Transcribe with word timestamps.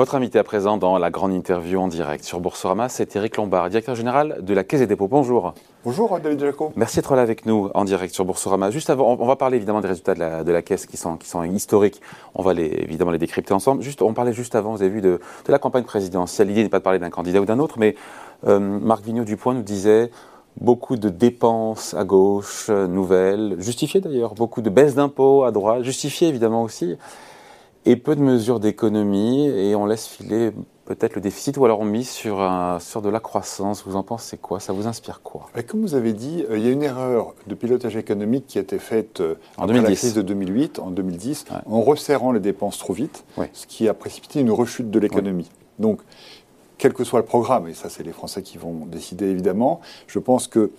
Votre 0.00 0.14
invité 0.14 0.38
à 0.38 0.44
présent 0.44 0.78
dans 0.78 0.96
la 0.96 1.10
grande 1.10 1.34
interview 1.34 1.78
en 1.78 1.86
direct 1.86 2.24
sur 2.24 2.40
Boursorama, 2.40 2.88
c'est 2.88 3.16
Eric 3.16 3.36
Lombard, 3.36 3.68
directeur 3.68 3.94
général 3.94 4.38
de 4.40 4.54
la 4.54 4.64
Caisse 4.64 4.80
des 4.80 4.86
dépôts. 4.86 5.08
Bonjour. 5.08 5.52
Bonjour 5.84 6.18
David 6.18 6.40
Jaco. 6.40 6.72
Merci 6.74 6.96
d'être 6.96 7.14
là 7.14 7.20
avec 7.20 7.44
nous 7.44 7.68
en 7.74 7.84
direct 7.84 8.14
sur 8.14 8.24
Boursorama. 8.24 8.70
Juste 8.70 8.88
avant, 8.88 9.14
on 9.20 9.26
va 9.26 9.36
parler 9.36 9.58
évidemment 9.58 9.82
des 9.82 9.88
résultats 9.88 10.14
de 10.14 10.20
la, 10.20 10.42
de 10.42 10.50
la 10.50 10.62
Caisse 10.62 10.86
qui 10.86 10.96
sont, 10.96 11.18
qui 11.18 11.28
sont 11.28 11.44
historiques. 11.44 12.00
On 12.34 12.42
va 12.42 12.54
les, 12.54 12.64
évidemment 12.64 13.10
les 13.10 13.18
décrypter 13.18 13.52
ensemble. 13.52 13.82
Juste, 13.82 14.00
on 14.00 14.14
parlait 14.14 14.32
juste 14.32 14.54
avant, 14.54 14.72
vous 14.72 14.80
avez 14.80 14.90
vu, 14.90 15.02
de, 15.02 15.20
de 15.44 15.52
la 15.52 15.58
campagne 15.58 15.84
présidentielle. 15.84 16.48
L'idée 16.48 16.62
n'est 16.62 16.70
pas 16.70 16.78
de 16.78 16.84
parler 16.84 16.98
d'un 16.98 17.10
candidat 17.10 17.42
ou 17.42 17.44
d'un 17.44 17.58
autre, 17.58 17.78
mais 17.78 17.94
euh, 18.46 18.58
Marc 18.58 19.04
Vigneault 19.04 19.24
Dupoint 19.24 19.52
nous 19.52 19.62
disait 19.62 20.10
beaucoup 20.58 20.96
de 20.96 21.10
dépenses 21.10 21.92
à 21.92 22.04
gauche, 22.04 22.68
euh, 22.70 22.86
nouvelles, 22.86 23.56
justifiées 23.58 24.00
d'ailleurs, 24.00 24.32
beaucoup 24.32 24.62
de 24.62 24.70
baisses 24.70 24.94
d'impôts 24.94 25.44
à 25.44 25.50
droite, 25.50 25.82
justifiées 25.82 26.28
évidemment 26.28 26.62
aussi 26.62 26.96
et 27.86 27.96
peu 27.96 28.14
de 28.16 28.20
mesures 28.20 28.60
d'économie 28.60 29.46
et 29.48 29.74
on 29.74 29.86
laisse 29.86 30.06
filer 30.06 30.52
peut-être 30.84 31.14
le 31.14 31.20
déficit 31.20 31.56
ou 31.56 31.64
alors 31.64 31.80
on 31.80 31.84
mise 31.84 32.10
sur, 32.10 32.40
un, 32.40 32.80
sur 32.80 33.00
de 33.00 33.08
la 33.08 33.20
croissance. 33.20 33.84
Vous 33.86 33.94
en 33.94 34.02
pensez 34.02 34.36
quoi? 34.36 34.58
Ça 34.58 34.72
vous 34.72 34.88
inspire 34.88 35.22
quoi? 35.22 35.48
Comme 35.68 35.82
vous 35.82 35.94
avez 35.94 36.12
dit, 36.12 36.44
euh, 36.50 36.58
il 36.58 36.64
y 36.64 36.68
a 36.68 36.72
une 36.72 36.82
erreur 36.82 37.34
de 37.46 37.54
pilotage 37.54 37.96
économique 37.96 38.46
qui 38.48 38.58
a 38.58 38.62
été 38.62 38.78
faite 38.78 39.20
euh, 39.20 39.36
en 39.56 39.64
après 39.64 39.74
2010. 39.74 39.88
la 39.88 39.96
crise 39.96 40.14
de 40.14 40.22
2008, 40.22 40.78
en 40.80 40.90
2010, 40.90 41.44
en 41.66 41.80
resserrant 41.80 42.32
les 42.32 42.40
dépenses 42.40 42.78
trop 42.78 42.92
vite, 42.92 43.24
ce 43.52 43.66
qui 43.66 43.88
a 43.88 43.94
précipité 43.94 44.40
une 44.40 44.50
rechute 44.50 44.90
de 44.90 44.98
l'économie. 44.98 45.48
Donc, 45.78 46.00
quel 46.76 46.92
que 46.92 47.04
soit 47.04 47.20
le 47.20 47.26
programme, 47.26 47.68
et 47.68 47.74
ça 47.74 47.88
c'est 47.88 48.02
les 48.02 48.12
Français 48.12 48.42
qui 48.42 48.58
vont 48.58 48.86
décider 48.86 49.26
évidemment, 49.26 49.80
je 50.06 50.18
pense 50.18 50.48
que 50.48 50.70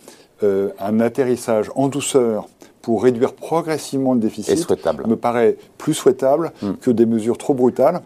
euh, 0.44 0.70
un 0.80 1.00
atterrissage 1.00 1.72
en 1.76 1.88
douceur 1.88 2.48
pour 2.82 3.04
réduire 3.04 3.34
progressivement 3.34 4.14
le 4.14 4.20
déficit 4.20 4.68
me 5.08 5.16
paraît 5.16 5.58
plus 5.78 5.94
souhaitable 5.94 6.52
hmm. 6.62 6.74
que 6.82 6.92
des 6.92 7.06
mesures 7.06 7.38
trop 7.38 7.54
brutales 7.54 8.02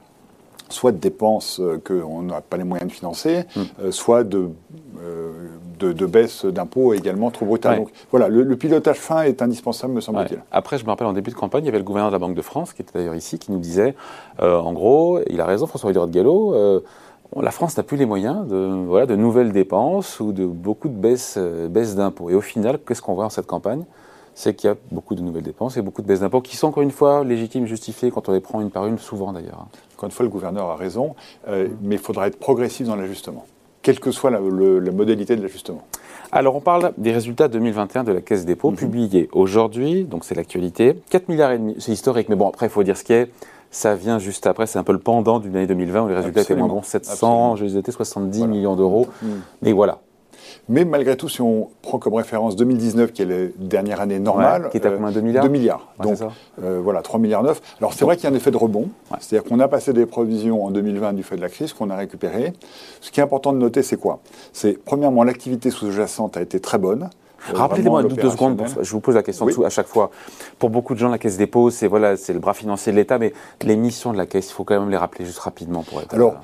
soit 0.70 0.92
de 0.92 0.98
dépenses 0.98 1.60
euh, 1.60 1.82
qu'on 1.86 2.24
n'a 2.24 2.42
pas 2.42 2.58
les 2.58 2.64
moyens 2.64 2.90
de 2.90 2.96
financer, 2.96 3.44
hmm. 3.56 3.62
euh, 3.82 3.92
soit 3.92 4.24
de, 4.24 4.50
euh, 5.02 5.32
de, 5.80 6.06
baisse 6.06 6.46
d'impôts 6.46 6.94
également 6.94 7.32
trop 7.32 7.46
brutales. 7.46 7.78
Donc 7.78 7.90
voilà, 8.12 8.28
le, 8.28 8.56
pilotage 8.56 8.98
fin 8.98 9.24
est 9.24 9.42
indispensable, 9.42 9.94
me 9.94 10.02
semble-t-il. 10.02 10.42
Après, 10.52 10.78
je 10.78 10.84
me 10.84 10.90
rappelle 10.90 11.08
en 11.08 11.14
début 11.14 11.32
de 11.32 11.36
campagne, 11.36 11.64
il 11.64 11.68
y 11.68 11.70
avait 11.70 11.78
le 11.78 11.84
gouverneur 11.84 12.10
de 12.10 12.16
la 12.16 12.20
Banque 12.20 12.36
de 12.36 12.42
France, 12.42 12.74
qui 12.74 12.82
était 12.82 12.98
d'ailleurs 12.98 13.16
ici, 13.16 13.38
qui 13.40 13.52
nous 13.52 13.60
disait, 13.60 13.96
en 14.40 14.74
gros, 14.74 15.20
il 15.28 15.40
a 15.42 15.46
raison, 15.46 15.68
François 15.68 15.90
Villeroy 15.90 16.08
de 16.08 16.12
Gallo, 16.12 16.82
la 17.42 17.52
France 17.52 17.78
n'a 17.78 17.84
plus 17.84 17.98
les 17.98 18.06
moyens 18.06 18.48
de, 18.48 18.86
voilà, 18.88 19.06
de 19.06 19.16
nouvelles 19.16 19.52
dépenses 19.52 20.20
ou 20.20 20.32
de 20.32 20.46
beaucoup 20.46 20.88
de 20.88 20.94
baisses, 20.94 21.38
baisses 21.70 21.96
d'impôts. 21.96 22.30
Et 22.30 22.36
au 22.36 22.42
final, 22.42 22.80
qu'est-ce 22.86 23.02
qu'on 23.02 23.14
voit 23.14 23.26
en 23.26 23.30
cette 23.30 23.48
campagne? 23.48 23.84
C'est 24.34 24.54
qu'il 24.54 24.70
y 24.70 24.72
a 24.72 24.76
beaucoup 24.92 25.16
de 25.16 25.22
nouvelles 25.22 25.44
dépenses 25.44 25.78
et 25.78 25.82
beaucoup 25.82 26.02
de 26.02 26.08
baisses 26.08 26.20
d'impôts 26.20 26.42
qui 26.42 26.58
sont 26.58 26.68
encore 26.68 26.84
une 26.84 26.92
fois 26.92 27.24
légitimes, 27.24 27.66
justifiées 27.66 28.12
quand 28.12 28.28
on 28.28 28.34
les 28.34 28.42
prend 28.42 28.60
une 28.62 28.70
par 28.70 28.86
une, 28.86 28.98
souvent 28.98 29.32
d'ailleurs. 29.32 29.68
Encore 29.96 30.08
une 30.08 30.12
fois, 30.12 30.24
le 30.24 30.30
gouverneur 30.30 30.70
a 30.70 30.76
raison, 30.76 31.16
euh, 31.48 31.70
mais 31.82 31.96
il 31.96 32.02
faudra 32.02 32.28
être 32.28 32.38
progressif 32.38 32.86
dans 32.86 32.98
l'ajustement, 32.98 33.46
quelle 33.82 34.00
que 34.00 34.12
soit 34.12 34.32
la, 34.32 34.40
modalité 34.40 35.38
de 35.38 35.42
l'ajustement. 35.42 35.84
Alors 36.34 36.56
on 36.58 36.60
parle 36.60 36.92
des 36.98 37.14
résultats 37.14 37.48
2021 37.48 38.04
de 38.04 38.12
la 38.12 38.20
Caisse 38.20 38.42
des 38.42 38.54
dépôts, 38.54 38.72
mhm. 38.72 38.78
publiés 38.78 39.30
aujourd'hui, 39.32 40.04
donc 40.04 40.26
c'est 40.26 40.36
l'actualité. 40.36 41.00
4 41.10 41.30
milliards 41.30 41.52
et 41.52 41.58
demi, 41.58 41.76
c'est 41.80 41.94
historique, 41.94 42.28
mais 42.28 42.36
bon 42.36 42.50
après 42.50 42.66
il 42.66 42.70
faut 42.70 42.84
dire 42.84 42.98
ce 42.98 43.06
qui 43.06 43.14
est. 43.14 43.32
Ça 43.76 43.94
vient 43.94 44.20
juste 44.20 44.48
après, 44.48 44.68
c'est 44.68 44.80
un 44.80 44.86
peu 44.86 44.94
le 44.94 45.00
pendant 45.00 45.40
d'une 45.40 45.54
année 45.58 45.68
2020 45.68 46.04
où 46.04 46.08
les 46.08 46.16
résultats 46.16 46.42
étaient 46.44 46.56
moins 46.56 46.70
bons, 46.70 46.82
700, 46.82 47.58
je 47.58 47.66
les 47.66 47.76
étais 47.76 47.92
70 47.92 48.48
millions 48.48 48.78
d'euros. 48.78 49.06
Mhm. 49.22 49.42
Mais 49.64 49.74
voilà, 49.74 50.00
mais 50.70 50.86
malgré 50.86 51.18
tout, 51.18 51.28
si 51.28 51.42
on 51.42 51.68
prend 51.82 52.00
comme 52.00 52.14
référence 52.14 52.56
2019, 52.56 53.12
qui 53.12 53.24
est 53.24 53.26
la 53.26 53.52
dernière 53.58 54.00
année 54.00 54.18
normale, 54.18 54.70
qui 54.72 54.78
est 54.78 54.86
à 54.86 54.92
combien 54.92 55.12
2 55.12 55.20
milliards 55.20 55.44
2 55.44 55.50
milliards. 55.50 55.94
Donc 56.02 56.18
euh, 56.64 56.80
voilà, 56.82 57.02
3 57.02 57.20
milliards 57.20 57.44
9. 57.44 57.62
Alors 57.80 57.92
c'est 57.92 58.06
vrai 58.06 58.16
qu'il 58.16 58.24
y 58.24 58.28
a 58.28 58.30
un 58.32 58.38
effet 58.38 58.50
de 58.50 58.56
rebond, 58.56 58.88
c'est-à-dire 59.20 59.44
qu'on 59.44 59.60
a 59.60 59.68
passé 59.68 59.92
des 59.92 60.06
provisions 60.06 60.64
en 60.64 60.72
2020 60.72 61.12
du 61.12 61.24
fait 61.24 61.36
de 61.36 61.42
la 61.42 61.50
crise 61.50 61.74
qu'on 61.74 61.90
a 61.90 61.98
récupéré. 61.98 62.54
Ce 63.02 63.12
qui 63.12 63.20
est 63.20 63.24
important 63.24 63.52
de 63.52 63.58
noter, 63.58 63.84
c'est 63.84 63.98
quoi? 63.98 64.22
C'est 64.54 64.82
premièrement 64.82 65.26
l'activité 65.26 65.70
sous-jacente 65.70 66.38
a 66.38 66.42
été 66.42 66.62
très 66.62 66.78
bonne. 66.78 67.10
Euh, 67.50 67.58
Rappelez-moi 67.58 68.04
deux 68.04 68.30
secondes, 68.30 68.62
je 68.82 68.92
vous 68.92 69.00
pose 69.00 69.16
la 69.16 69.24
question 69.24 69.48
à 69.64 69.70
chaque 69.70 69.88
fois. 69.88 70.12
Pour 70.60 70.70
beaucoup 70.70 70.94
de 70.94 71.00
gens, 71.00 71.10
la 71.10 71.18
Caisse 71.18 71.38
des 71.38 71.46
dépôts, 71.46 71.70
c'est 71.70 71.88
voilà, 71.88 72.14
le 72.14 72.40
bras 72.40 72.54
financier 72.54 72.92
de 72.92 72.98
l'État, 72.98 73.18
mais 73.18 73.34
les 73.62 73.76
missions 73.76 74.12
de 74.12 74.18
la 74.18 74.26
Caisse, 74.26 74.50
il 74.50 74.54
faut 74.54 74.64
quand 74.64 74.80
même 74.80 74.90
les 74.90 74.98
rappeler 74.98 75.26
juste 75.26 75.40
rapidement 75.40 75.84
pour 75.84 76.02
être. 76.02 76.14
Alors, 76.14 76.36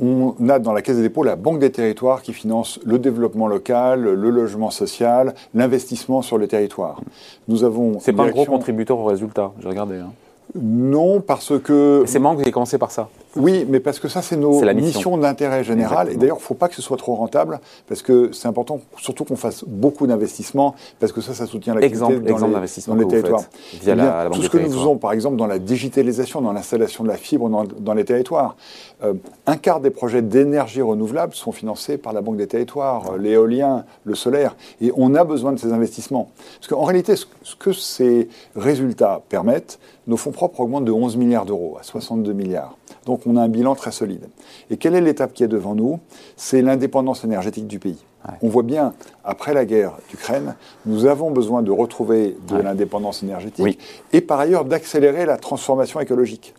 on 0.00 0.34
a 0.48 0.58
dans 0.58 0.72
la 0.72 0.82
Caisse 0.82 0.96
des 0.96 1.02
dépôts 1.02 1.22
la 1.22 1.36
Banque 1.36 1.60
des 1.60 1.70
territoires 1.70 2.22
qui 2.22 2.32
finance 2.32 2.80
le 2.84 2.98
développement 2.98 3.46
local, 3.46 4.02
le 4.02 4.30
logement 4.30 4.70
social, 4.70 5.34
l'investissement 5.54 6.22
sur 6.22 6.36
le 6.38 6.48
territoire. 6.48 7.00
Nous 7.48 7.64
avons. 7.64 8.00
C'est 8.00 8.12
pas 8.12 8.24
un 8.24 8.30
gros 8.30 8.44
contributeur 8.44 8.98
au 8.98 9.04
résultat, 9.04 9.52
j'ai 9.60 9.68
regardé. 9.68 9.96
Hein. 9.96 10.10
Non, 10.54 11.20
parce 11.20 11.58
que. 11.60 12.04
C'est 12.06 12.18
marrant 12.18 12.34
que 12.34 12.38
vous 12.40 12.44
ayez 12.44 12.52
commencé 12.52 12.78
par 12.78 12.90
ça. 12.90 13.08
Oui, 13.36 13.66
mais 13.68 13.80
parce 13.80 13.98
que 13.98 14.08
ça, 14.08 14.22
c'est 14.22 14.36
nos 14.36 14.60
missions 14.74 15.16
d'intérêt 15.16 15.64
général. 15.64 16.10
Et 16.10 16.16
d'ailleurs, 16.16 16.36
il 16.36 16.40
ne 16.40 16.44
faut 16.44 16.54
pas 16.54 16.68
que 16.68 16.74
ce 16.74 16.82
soit 16.82 16.96
trop 16.96 17.14
rentable, 17.14 17.60
parce 17.88 18.02
que 18.02 18.32
c'est 18.32 18.48
important, 18.48 18.80
surtout 18.98 19.24
qu'on 19.24 19.36
fasse 19.36 19.64
beaucoup 19.66 20.06
d'investissements, 20.06 20.74
parce 21.00 21.12
que 21.12 21.20
ça, 21.20 21.34
ça 21.34 21.46
soutient 21.46 21.74
l'activité 21.74 22.00
dans, 22.00 22.10
exemple 22.10 22.60
les, 22.60 22.86
dans 22.86 22.94
les 22.94 23.06
territoires. 23.06 23.42
Via 23.80 23.94
la, 23.94 24.28
tout 24.32 24.42
ce 24.42 24.48
que 24.48 24.58
nous 24.58 24.70
faisons, 24.70 24.96
par 24.96 25.12
exemple, 25.12 25.36
dans 25.36 25.46
la 25.46 25.58
digitalisation, 25.58 26.40
dans 26.40 26.52
l'installation 26.52 27.04
de 27.04 27.08
la 27.08 27.16
fibre 27.16 27.48
dans, 27.48 27.94
les 27.94 28.04
territoires. 28.04 28.56
Euh, 29.02 29.14
un 29.46 29.56
quart 29.56 29.80
des 29.80 29.90
projets 29.90 30.22
d'énergie 30.22 30.82
renouvelable 30.82 31.34
sont 31.34 31.52
financés 31.52 31.98
par 31.98 32.12
la 32.12 32.20
Banque 32.20 32.36
des 32.36 32.46
territoires, 32.46 33.16
l'éolien, 33.18 33.84
le 34.04 34.14
solaire. 34.14 34.56
Et 34.80 34.92
on 34.96 35.14
a 35.14 35.24
besoin 35.24 35.52
de 35.52 35.58
ces 35.58 35.72
investissements. 35.72 36.30
Parce 36.58 36.68
qu'en 36.68 36.84
réalité, 36.84 37.14
ce 37.16 37.56
que 37.56 37.72
ces 37.72 38.28
résultats 38.56 39.22
permettent, 39.28 39.78
nos 40.06 40.16
fonds 40.16 40.32
propres 40.32 40.60
augmentent 40.60 40.84
de 40.84 40.92
11 40.92 41.16
milliards 41.16 41.46
d'euros 41.46 41.76
à 41.80 41.82
62 41.82 42.32
milliards. 42.32 42.76
Donc 43.06 43.22
on 43.26 43.36
a 43.36 43.42
un 43.42 43.48
bilan 43.48 43.74
très 43.74 43.92
solide. 43.92 44.28
Et 44.70 44.76
quelle 44.76 44.94
est 44.94 45.00
l'étape 45.00 45.32
qui 45.32 45.44
est 45.44 45.48
devant 45.48 45.74
nous? 45.74 46.00
C'est 46.36 46.62
l'indépendance 46.62 47.24
énergétique 47.24 47.66
du 47.66 47.78
pays. 47.78 48.04
On 48.40 48.48
voit 48.48 48.62
bien, 48.62 48.94
après 49.22 49.52
la 49.52 49.66
guerre 49.66 49.98
d'Ukraine, 50.08 50.54
nous 50.86 51.04
avons 51.04 51.30
besoin 51.30 51.62
de 51.62 51.70
retrouver 51.70 52.38
de 52.48 52.56
l'indépendance 52.56 53.22
énergétique 53.22 53.78
et 54.14 54.20
par 54.22 54.40
ailleurs 54.40 54.64
d'accélérer 54.64 55.26
la 55.26 55.36
transformation 55.36 56.00
écologique. 56.00 56.54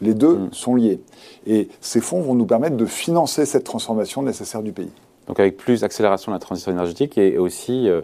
Les 0.00 0.14
deux 0.14 0.36
mm. 0.36 0.52
sont 0.52 0.74
liés. 0.74 1.00
Et 1.46 1.68
ces 1.80 2.00
fonds 2.00 2.22
vont 2.22 2.34
nous 2.34 2.46
permettre 2.46 2.76
de 2.76 2.86
financer 2.86 3.46
cette 3.46 3.64
transformation 3.64 4.22
nécessaire 4.22 4.62
du 4.62 4.72
pays. 4.72 4.90
Donc 5.28 5.38
avec 5.38 5.56
plus 5.56 5.82
d'accélération 5.82 6.32
de 6.32 6.36
la 6.36 6.40
transition 6.40 6.72
énergétique 6.72 7.18
et 7.18 7.38
aussi 7.38 7.88
euh, 7.88 8.00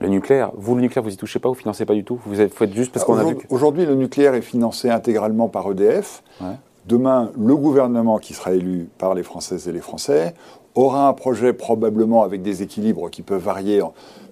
le 0.00 0.08
nucléaire, 0.08 0.52
vous, 0.56 0.74
le 0.74 0.80
nucléaire, 0.80 1.02
vous 1.02 1.12
y 1.12 1.16
touchez 1.16 1.38
pas, 1.38 1.48
vous 1.48 1.54
financez 1.54 1.84
pas 1.84 1.94
du 1.94 2.04
tout? 2.04 2.18
Vous 2.24 2.34
faites 2.34 2.72
juste 2.72 2.92
parce 2.92 3.04
qu'on 3.04 3.18
a 3.18 3.24
vu 3.24 3.36
Aujourd'hui, 3.50 3.84
le 3.84 3.94
nucléaire 3.94 4.34
est 4.34 4.42
financé 4.42 4.88
intégralement 4.88 5.48
par 5.48 5.70
EDF. 5.70 6.22
Demain, 6.86 7.32
le 7.36 7.56
gouvernement 7.56 8.18
qui 8.18 8.32
sera 8.32 8.52
élu 8.52 8.88
par 8.98 9.14
les 9.14 9.24
Françaises 9.24 9.66
et 9.66 9.72
les 9.72 9.80
Français 9.80 10.34
aura 10.76 11.08
un 11.08 11.12
projet 11.14 11.52
probablement 11.52 12.22
avec 12.22 12.42
des 12.42 12.62
équilibres 12.62 13.10
qui 13.10 13.22
peuvent 13.22 13.42
varier, 13.42 13.82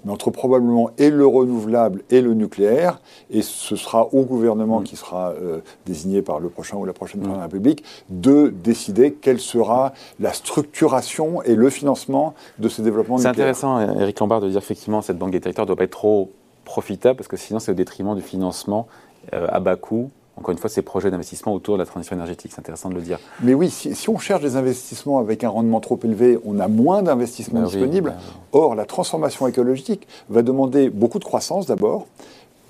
mais 0.04 0.12
entre 0.12 0.30
probablement 0.30 0.90
et 0.98 1.10
le 1.10 1.26
renouvelable 1.26 2.02
et 2.10 2.20
le 2.20 2.34
nucléaire, 2.34 3.00
et 3.30 3.42
ce 3.42 3.76
sera 3.76 4.12
au 4.12 4.22
gouvernement 4.22 4.80
mm. 4.80 4.84
qui 4.84 4.96
sera 4.96 5.30
euh, 5.30 5.60
désigné 5.86 6.22
par 6.22 6.38
le 6.38 6.48
prochain 6.48 6.76
ou 6.76 6.84
la 6.84 6.92
prochaine 6.92 7.26
la 7.26 7.44
République 7.44 7.82
de 8.10 8.52
décider 8.62 9.14
quelle 9.14 9.40
sera 9.40 9.94
la 10.20 10.32
structuration 10.32 11.42
et 11.42 11.54
le 11.54 11.70
financement 11.70 12.34
de 12.58 12.68
ces 12.68 12.82
développements 12.82 13.18
C'est 13.18 13.28
intéressant, 13.28 13.80
Eric 13.80 14.20
Lombard, 14.20 14.42
de 14.42 14.50
dire 14.50 14.60
qu'effectivement 14.60 15.00
cette 15.02 15.18
banque 15.18 15.32
des 15.32 15.40
territoires 15.40 15.64
ne 15.64 15.68
doit 15.68 15.76
pas 15.76 15.84
être 15.84 15.90
trop 15.90 16.30
profitable, 16.64 17.16
parce 17.16 17.28
que 17.28 17.36
sinon 17.36 17.58
c'est 17.58 17.72
au 17.72 17.74
détriment 17.74 18.14
du 18.14 18.22
financement 18.22 18.86
euh, 19.32 19.46
à 19.50 19.60
bas 19.60 19.76
coût 19.76 20.10
encore 20.36 20.50
une 20.52 20.58
fois, 20.58 20.68
ces 20.68 20.82
projets 20.82 21.10
d'investissement 21.10 21.54
autour 21.54 21.76
de 21.76 21.82
la 21.82 21.86
transition 21.86 22.16
énergétique. 22.16 22.52
C'est 22.52 22.60
intéressant 22.60 22.88
de 22.88 22.94
le 22.94 23.02
dire. 23.02 23.18
Mais 23.42 23.54
oui, 23.54 23.70
si, 23.70 24.08
on 24.08 24.18
cherche 24.18 24.42
des 24.42 24.56
investissements 24.56 25.20
avec 25.20 25.44
un 25.44 25.48
rendement 25.48 25.80
trop 25.80 25.98
élevé, 26.02 26.38
on 26.44 26.58
a 26.58 26.66
moins 26.66 27.02
d'investissements 27.02 27.60
ben 27.60 27.66
disponibles. 27.66 28.10
Ben 28.10 28.16
Or, 28.52 28.74
la 28.74 28.84
transformation 28.84 29.46
écologique 29.46 30.08
va 30.28 30.42
demander 30.42 30.90
beaucoup 30.90 31.20
de 31.20 31.24
croissance 31.24 31.66
d'abord, 31.66 32.06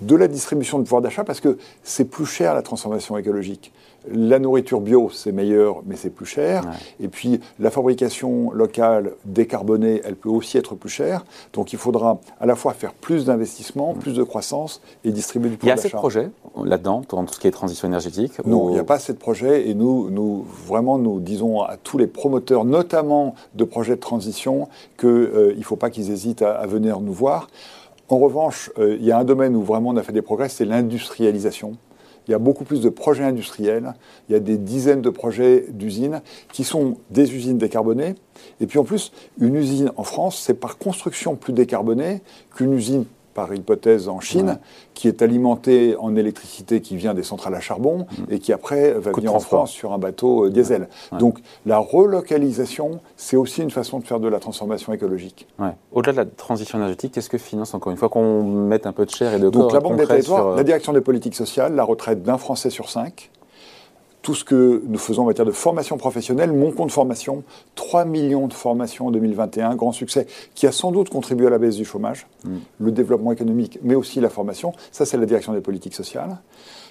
de 0.03 0.15
la 0.15 0.29
distribution 0.29 0.79
de 0.79 0.85
pouvoir 0.85 1.01
d'achat, 1.01 1.25
parce 1.25 1.41
que 1.41 1.57
c'est 1.83 2.05
plus 2.05 2.27
cher 2.27 2.55
la 2.55 2.63
transformation 2.63 3.17
écologique. 3.17 3.73
La 4.13 4.39
nourriture 4.39 4.81
bio, 4.81 5.11
c'est 5.13 5.33
meilleur, 5.33 5.83
mais 5.87 5.97
c'est 5.97 6.11
plus 6.11 6.27
cher. 6.27 6.65
Et 7.01 7.09
puis, 7.09 7.41
la 7.59 7.71
fabrication 7.71 8.51
locale 8.51 9.13
décarbonée, 9.25 10.03
elle 10.05 10.17
peut 10.17 10.29
aussi 10.29 10.59
être 10.59 10.75
plus 10.75 10.91
chère. 10.91 11.25
Donc, 11.53 11.73
il 11.73 11.79
faudra 11.79 12.21
à 12.41 12.47
la 12.47 12.55
fois 12.55 12.75
faire 12.75 12.93
plus 12.93 13.25
d'investissements, 13.25 13.95
plus 13.95 14.15
de 14.15 14.23
croissance 14.23 14.81
et 15.05 15.11
distribuer 15.11 15.51
du 15.51 15.57
pouvoir 15.57 15.77
d'achat. 15.77 15.89
Il 15.89 15.93
y 15.93 15.95
a 15.95 15.97
assez 15.97 15.97
de 15.97 16.01
projets 16.01 16.31
là-dedans, 16.63 17.03
dans 17.09 17.25
tout 17.25 17.35
ce 17.35 17.41
qui 17.41 17.47
est 17.47 17.51
transition 17.51 17.89
énergétique 17.89 18.33
Non, 18.45 18.69
il 18.69 18.75
n'y 18.75 18.79
a 18.79 18.85
pas 18.85 18.97
assez 18.97 19.13
de 19.13 19.19
projets. 19.19 19.69
Et 19.69 19.75
nous, 19.75 20.11
nous, 20.11 20.45
vraiment, 20.67 20.99
nous 20.99 21.21
disons 21.21 21.63
à 21.63 21.77
tous 21.77 21.99
les 21.99 22.07
promoteurs, 22.07 22.65
notamment 22.65 23.35
de 23.55 23.65
projets 23.65 23.97
de 23.97 24.01
transition, 24.01 24.69
qu'il 24.99 25.09
euh, 25.09 25.55
ne 25.57 25.63
faut 25.63 25.77
pas 25.77 25.91
qu'ils 25.91 26.11
hésitent 26.11 26.43
à, 26.43 26.67
venir 26.67 27.01
nous 27.01 27.13
voir. 27.13 27.49
En 28.09 28.19
revanche, 28.19 28.71
euh, 28.79 28.97
il 28.99 29.05
y 29.05 29.13
a 29.13 29.19
un 29.19 29.25
domaine 29.25 29.57
où 29.57 29.63
vraiment 29.63 29.91
on 29.91 29.97
a 29.97 30.03
fait 30.03 30.13
des 30.13 30.23
progrès, 30.23 30.49
c'est 30.49 30.65
l'industrialisation. 30.65 31.77
Il 32.27 32.31
y 32.31 32.35
a 32.35 32.39
beaucoup 32.39 32.65
plus 32.65 32.81
de 32.81 32.89
projets 32.89 33.25
industriels. 33.25 33.95
Il 34.29 34.33
y 34.33 34.35
a 34.35 34.41
des 34.41 34.57
dizaines 34.57 35.03
de 35.03 35.11
projets 35.11 35.67
d'usines 35.71 36.23
qui 36.53 36.65
sont 36.65 36.97
des 37.11 37.35
usines 37.35 37.59
décarbonées. 37.59 38.15
Et 38.61 38.67
puis 38.67 38.79
en 38.79 38.85
plus, 38.85 39.13
une 39.39 39.57
usine 39.57 39.93
en 39.97 40.05
France, 40.05 40.43
c'est 40.45 40.55
par 40.55 40.79
construction 40.79 41.37
plus 41.37 41.53
décarbonée 41.53 42.23
qu'une 42.55 42.73
usine 42.73 43.05
par 43.35 43.53
hypothèse 43.53 44.09
en 44.09 44.21
Chine, 44.21 44.59
qui 44.95 45.09
est 45.09 45.23
alimenté 45.23 45.97
en 45.99 46.17
électricité 46.17 46.81
qui 46.81 46.97
vient 46.97 47.15
des 47.15 47.23
centrales 47.23 47.55
à 47.55 47.61
charbon 47.61 48.07
mm. 48.11 48.33
et 48.33 48.39
qui 48.39 48.53
après 48.53 48.93
va 48.93 49.13
venir 49.13 49.35
en 49.35 49.41
France 49.41 49.71
sur 49.71 49.93
un 49.93 49.99
bateau 49.99 50.47
euh, 50.47 50.51
diesel. 50.51 50.89
Donc 51.19 51.39
la 51.67 51.79
relocalisation, 51.79 53.01
c'est 53.17 53.37
aussi 53.37 53.63
une 53.63 53.71
façon 53.71 53.99
de 53.99 54.05
faire 54.05 54.21
de 54.21 54.29
la 54.29 54.41
transformation 54.41 54.93
écologique. 54.93 55.47
Au-delà 55.93 56.13
de 56.13 56.19
la 56.19 56.25
transition 56.25 56.79
énergétique, 56.79 57.13
qu'est-ce 57.13 57.31
que 57.31 57.39
finance 57.39 57.75
encore 57.75 57.91
une 57.91 57.99
fois 57.99 58.09
qu'on 58.09 58.45
mette 58.45 58.87
un 58.87 58.93
peu 58.93 59.05
de 59.05 59.11
chair 59.11 59.35
et 59.35 59.39
de 59.39 59.51
Donc 59.51 59.73
la 59.73 59.81
Banque 59.81 59.97
des 59.97 60.07
territoires, 60.07 60.49
euh, 60.49 60.57
la 60.57 60.65
direction 60.65 60.93
des 60.93 61.01
politiques 61.01 61.35
sociales, 61.35 61.75
la 61.75 61.85
retraite 61.85 62.23
d'un 62.23 62.39
Français 62.39 62.71
sur 62.71 62.89
cinq, 62.89 63.31
tout 64.25 64.35
ce 64.35 64.43
que 64.43 64.83
nous 64.87 64.99
faisons 64.99 65.23
en 65.23 65.27
matière 65.27 65.45
de 65.45 65.53
formation 65.53 65.99
professionnelle, 65.99 66.51
mon 66.51 66.73
compte 66.73 66.91
formation, 66.91 67.45
3 67.75 68.07
millions 68.07 68.49
de 68.49 68.55
formations 68.55 69.09
en 69.09 69.11
2021, 69.11 69.77
grand 69.77 69.93
succès, 69.93 70.27
qui 70.55 70.67
a 70.67 70.73
sans 70.73 70.93
doute 70.93 71.11
contribué 71.11 71.47
à 71.47 71.51
la 71.51 71.59
baisse 71.59 71.77
du 71.77 71.85
chômage, 71.85 72.27
mm. 72.45 72.57
le 72.79 72.91
développement 72.91 73.33
économique, 73.33 73.79
mais 73.83 73.95
aussi 73.95 74.21
la 74.21 74.31
formation. 74.31 74.73
Ça, 74.93 75.05
c'est 75.05 75.19
la 75.19 75.27
direction 75.27 75.53
des 75.53 75.61
politiques 75.61 75.95
sociales. 75.95 76.39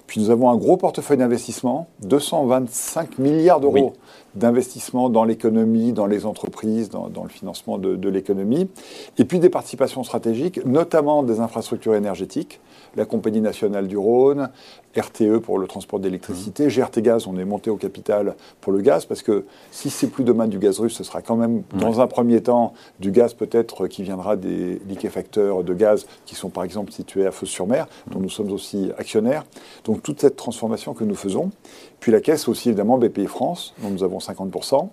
Puis 0.05 0.21
nous 0.21 0.29
avons 0.29 0.51
un 0.51 0.57
gros 0.57 0.77
portefeuille 0.77 1.17
d'investissement, 1.17 1.87
225 2.03 3.17
milliards 3.17 3.59
d'euros 3.59 3.93
d'investissement 4.35 5.09
dans 5.09 5.23
l'économie, 5.23 5.93
dans 5.93 6.07
les 6.07 6.25
entreprises, 6.25 6.89
dans, 6.89 7.23
le 7.23 7.29
financement 7.29 7.77
de, 7.77 7.95
de 7.95 8.09
l'économie. 8.09 8.69
Et 9.17 9.25
puis 9.25 9.39
des 9.39 9.49
participations 9.49 10.03
stratégiques, 10.03 10.65
notamment 10.65 11.23
des 11.23 11.39
infrastructures 11.39 11.95
énergétiques, 11.95 12.59
la 12.95 13.05
Compagnie 13.05 13.41
nationale 13.41 13.87
du 13.87 13.97
Rhône, 13.97 14.49
RTE 14.95 15.39
pour 15.39 15.57
le 15.57 15.67
transport 15.67 15.99
d'électricité, 15.99 16.67
GRT 16.67 17.01
Gaz, 17.01 17.27
on 17.27 17.37
est 17.37 17.45
monté 17.45 17.69
au 17.69 17.77
capital 17.77 18.35
pour 18.61 18.71
le 18.71 18.81
gaz, 18.81 19.05
parce 19.05 19.23
que 19.23 19.45
si 19.71 19.89
c'est 19.89 20.07
plus 20.07 20.23
demain 20.23 20.47
du 20.47 20.59
gaz 20.59 20.79
russe, 20.79 20.93
ce 20.93 21.03
sera 21.03 21.21
quand 21.21 21.35
même, 21.35 21.63
dans 21.73 22.01
un 22.01 22.07
premier 22.07 22.41
temps, 22.41 22.73
du 22.99 23.11
gaz 23.11 23.33
peut-être 23.33 23.87
qui 23.87 24.03
viendra 24.03 24.35
des 24.35 24.79
liquéfacteurs 24.87 25.63
de 25.63 25.73
gaz 25.73 26.05
qui 26.25 26.35
sont 26.35 26.49
par 26.49 26.63
exemple 26.63 26.91
situés 26.91 27.25
à 27.25 27.31
Fos-sur-Mer, 27.31 27.87
dont 28.11 28.19
nous 28.19 28.29
sommes 28.29 28.51
aussi 28.51 28.91
actionnaires. 28.97 29.45
Donc 29.85 30.03
toute 30.03 30.21
cette 30.21 30.35
transformation 30.35 30.93
que 30.93 31.03
nous 31.03 31.15
faisons. 31.15 31.51
Puis 31.99 32.11
la 32.11 32.19
caisse 32.19 32.47
aussi, 32.47 32.69
évidemment, 32.69 32.97
BPI 32.97 33.27
France, 33.27 33.73
dont 33.81 33.89
nous 33.89 34.03
avons 34.03 34.19
50%. 34.23 34.89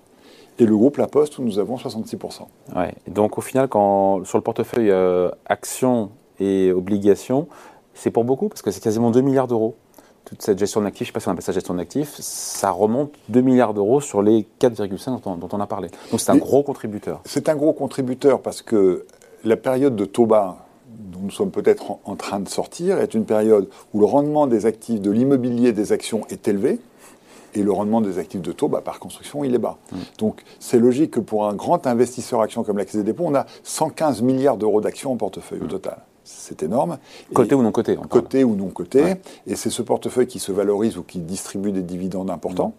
Et 0.59 0.67
le 0.67 0.77
groupe 0.77 0.99
La 0.99 1.06
Poste, 1.06 1.38
où 1.38 1.43
nous 1.43 1.59
avons 1.59 1.77
66%. 1.77 2.43
Ouais. 2.77 2.94
Donc 3.09 3.38
au 3.38 3.41
final, 3.41 3.69
quand, 3.69 4.25
sur 4.25 4.37
le 4.37 4.43
portefeuille 4.43 4.91
euh, 4.91 5.31
actions 5.47 6.11
et 6.38 6.71
obligations, 6.73 7.49
c'est 7.94 8.11
pour 8.11 8.25
beaucoup, 8.25 8.49
parce 8.49 8.62
que 8.62 8.71
c'est 8.71 8.82
quasiment 8.82 9.11
2 9.11 9.21
milliards 9.21 9.47
d'euros. 9.47 9.77
Toute 10.25 10.43
cette 10.43 10.59
gestion 10.59 10.82
d'actifs, 10.82 11.06
je 11.06 11.11
ne 11.11 11.12
sais 11.12 11.12
pas 11.12 11.21
si 11.21 11.29
on 11.29 11.32
appelle 11.32 11.44
ça 11.44 11.53
gestion 11.53 11.75
d'actifs, 11.75 12.15
ça 12.21 12.71
remonte 12.71 13.12
2 13.31 13.41
milliards 13.41 13.75
d'euros 13.75 14.00
sur 14.00 14.23
les 14.23 14.47
4,5 14.61 15.23
dont, 15.23 15.49
on 15.50 15.61
a 15.61 15.67
parlé. 15.67 15.88
Donc 16.11 16.21
c'est 16.21 16.31
un 16.31 16.37
gros 16.37 16.62
contributeur. 16.62 17.21
C'est 17.25 17.49
un 17.49 17.56
gros 17.56 17.73
contributeur 17.73 18.41
parce 18.41 18.62
que 18.62 19.06
la 19.44 19.56
période 19.56 19.97
de 19.97 20.05
taux 20.05 20.27
bas 20.27 20.67
dont 20.88 21.21
nous 21.23 21.31
sommes 21.31 21.50
peut-être 21.50 21.99
en, 22.05 22.17
train 22.17 22.41
de 22.41 22.49
sortir 22.49 22.99
est 22.99 23.15
une 23.15 23.25
période 23.25 23.69
où 23.94 24.00
le 24.00 24.06
rendement 24.06 24.47
des 24.47 24.67
actifs 24.67 25.00
de 25.00 25.11
l'immobilier 25.11 25.73
des 25.73 25.93
actions 25.93 26.27
est 26.29 26.47
élevé 26.49 26.79
et 27.55 27.62
le 27.62 27.73
rendement 27.73 28.00
des 28.00 28.19
actifs 28.19 28.43
de 28.43 28.52
taux, 28.52 28.69
bah, 28.69 28.81
par 28.81 28.99
construction, 28.99 29.44
il 29.44 29.55
est 29.55 29.58
bas. 29.58 29.79
Mmh. 29.93 29.97
Donc 30.19 30.43
c'est 30.58 30.79
logique 30.79 31.12
que 31.12 31.20
pour 31.20 31.47
un 31.47 31.55
grand 31.55 31.87
investisseur 31.87 32.41
action 32.41 32.62
comme 32.62 32.79
la 32.79 32.85
Caisse 32.85 32.97
des 32.97 33.02
dépôts, 33.02 33.25
on 33.26 33.35
a 33.35 33.47
115 33.64 34.23
milliards 34.23 34.56
d'euros 34.56 34.81
d'actions 34.81 35.12
en 35.12 35.17
portefeuille 35.17 35.61
au 35.61 35.64
mmh. 35.64 35.69
total 35.69 35.99
c'est 36.23 36.62
énorme. 36.62 36.99
Côté 37.35 37.55
ou 37.55 37.62
non 37.62 37.73
côté 37.73 37.99
Côté 38.08 38.44
ou 38.44 38.55
non 38.55 38.69
côté. 38.69 39.17
Et 39.47 39.56
c'est 39.56 39.70
ce 39.70 39.82
portefeuille 39.82 40.26
qui 40.26 40.38
se 40.38 40.52
valorise 40.52 40.97
ou 40.97 41.02
qui 41.02 41.19
distribue 41.19 41.73
des 41.73 41.82
dividendes 41.82 42.31
importants. 42.31 42.75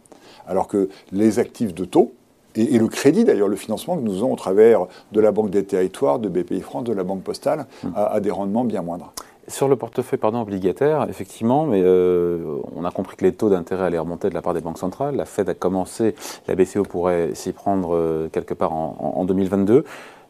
Alors 0.47 0.67
que 0.67 0.89
les 1.11 1.39
actifs 1.39 1.73
de 1.73 1.85
taux, 1.85 2.13
et, 2.55 2.77
le 2.77 2.87
crédit 2.87 3.23
d'ailleurs, 3.23 3.47
le 3.47 3.55
financement 3.55 3.95
que 3.95 4.01
nous 4.01 4.17
avons 4.17 4.33
au 4.33 4.35
travers 4.35 4.87
de 5.13 5.21
la 5.21 5.31
Banque 5.31 5.51
des 5.51 5.63
Territoires, 5.63 6.19
de 6.19 6.27
BPI 6.27 6.61
France, 6.61 6.83
de 6.83 6.93
la 6.93 7.03
Banque 7.03 7.23
Postale, 7.23 7.65
a, 7.95 8.19
des 8.19 8.31
rendements 8.31 8.65
bien 8.65 8.81
moindres. 8.81 9.13
Sur 9.51 9.67
le 9.67 9.75
portefeuille 9.75 10.17
pardon, 10.17 10.41
obligataire, 10.41 11.07
effectivement, 11.09 11.65
mais 11.65 11.81
euh, 11.83 12.57
on 12.73 12.85
a 12.85 12.91
compris 12.91 13.17
que 13.17 13.25
les 13.25 13.33
taux 13.33 13.49
d'intérêt 13.49 13.87
allaient 13.87 13.99
remonter 13.99 14.29
de 14.29 14.33
la 14.33 14.41
part 14.41 14.53
des 14.53 14.61
banques 14.61 14.77
centrales. 14.77 15.17
La 15.17 15.25
Fed 15.25 15.49
a 15.49 15.53
commencé, 15.53 16.15
la 16.47 16.55
BCE 16.55 16.83
pourrait 16.87 17.31
s'y 17.33 17.51
prendre 17.51 17.93
euh, 17.93 18.29
quelque 18.31 18.53
part 18.53 18.71
en, 18.71 18.95
en 19.17 19.25
2022. 19.25 19.83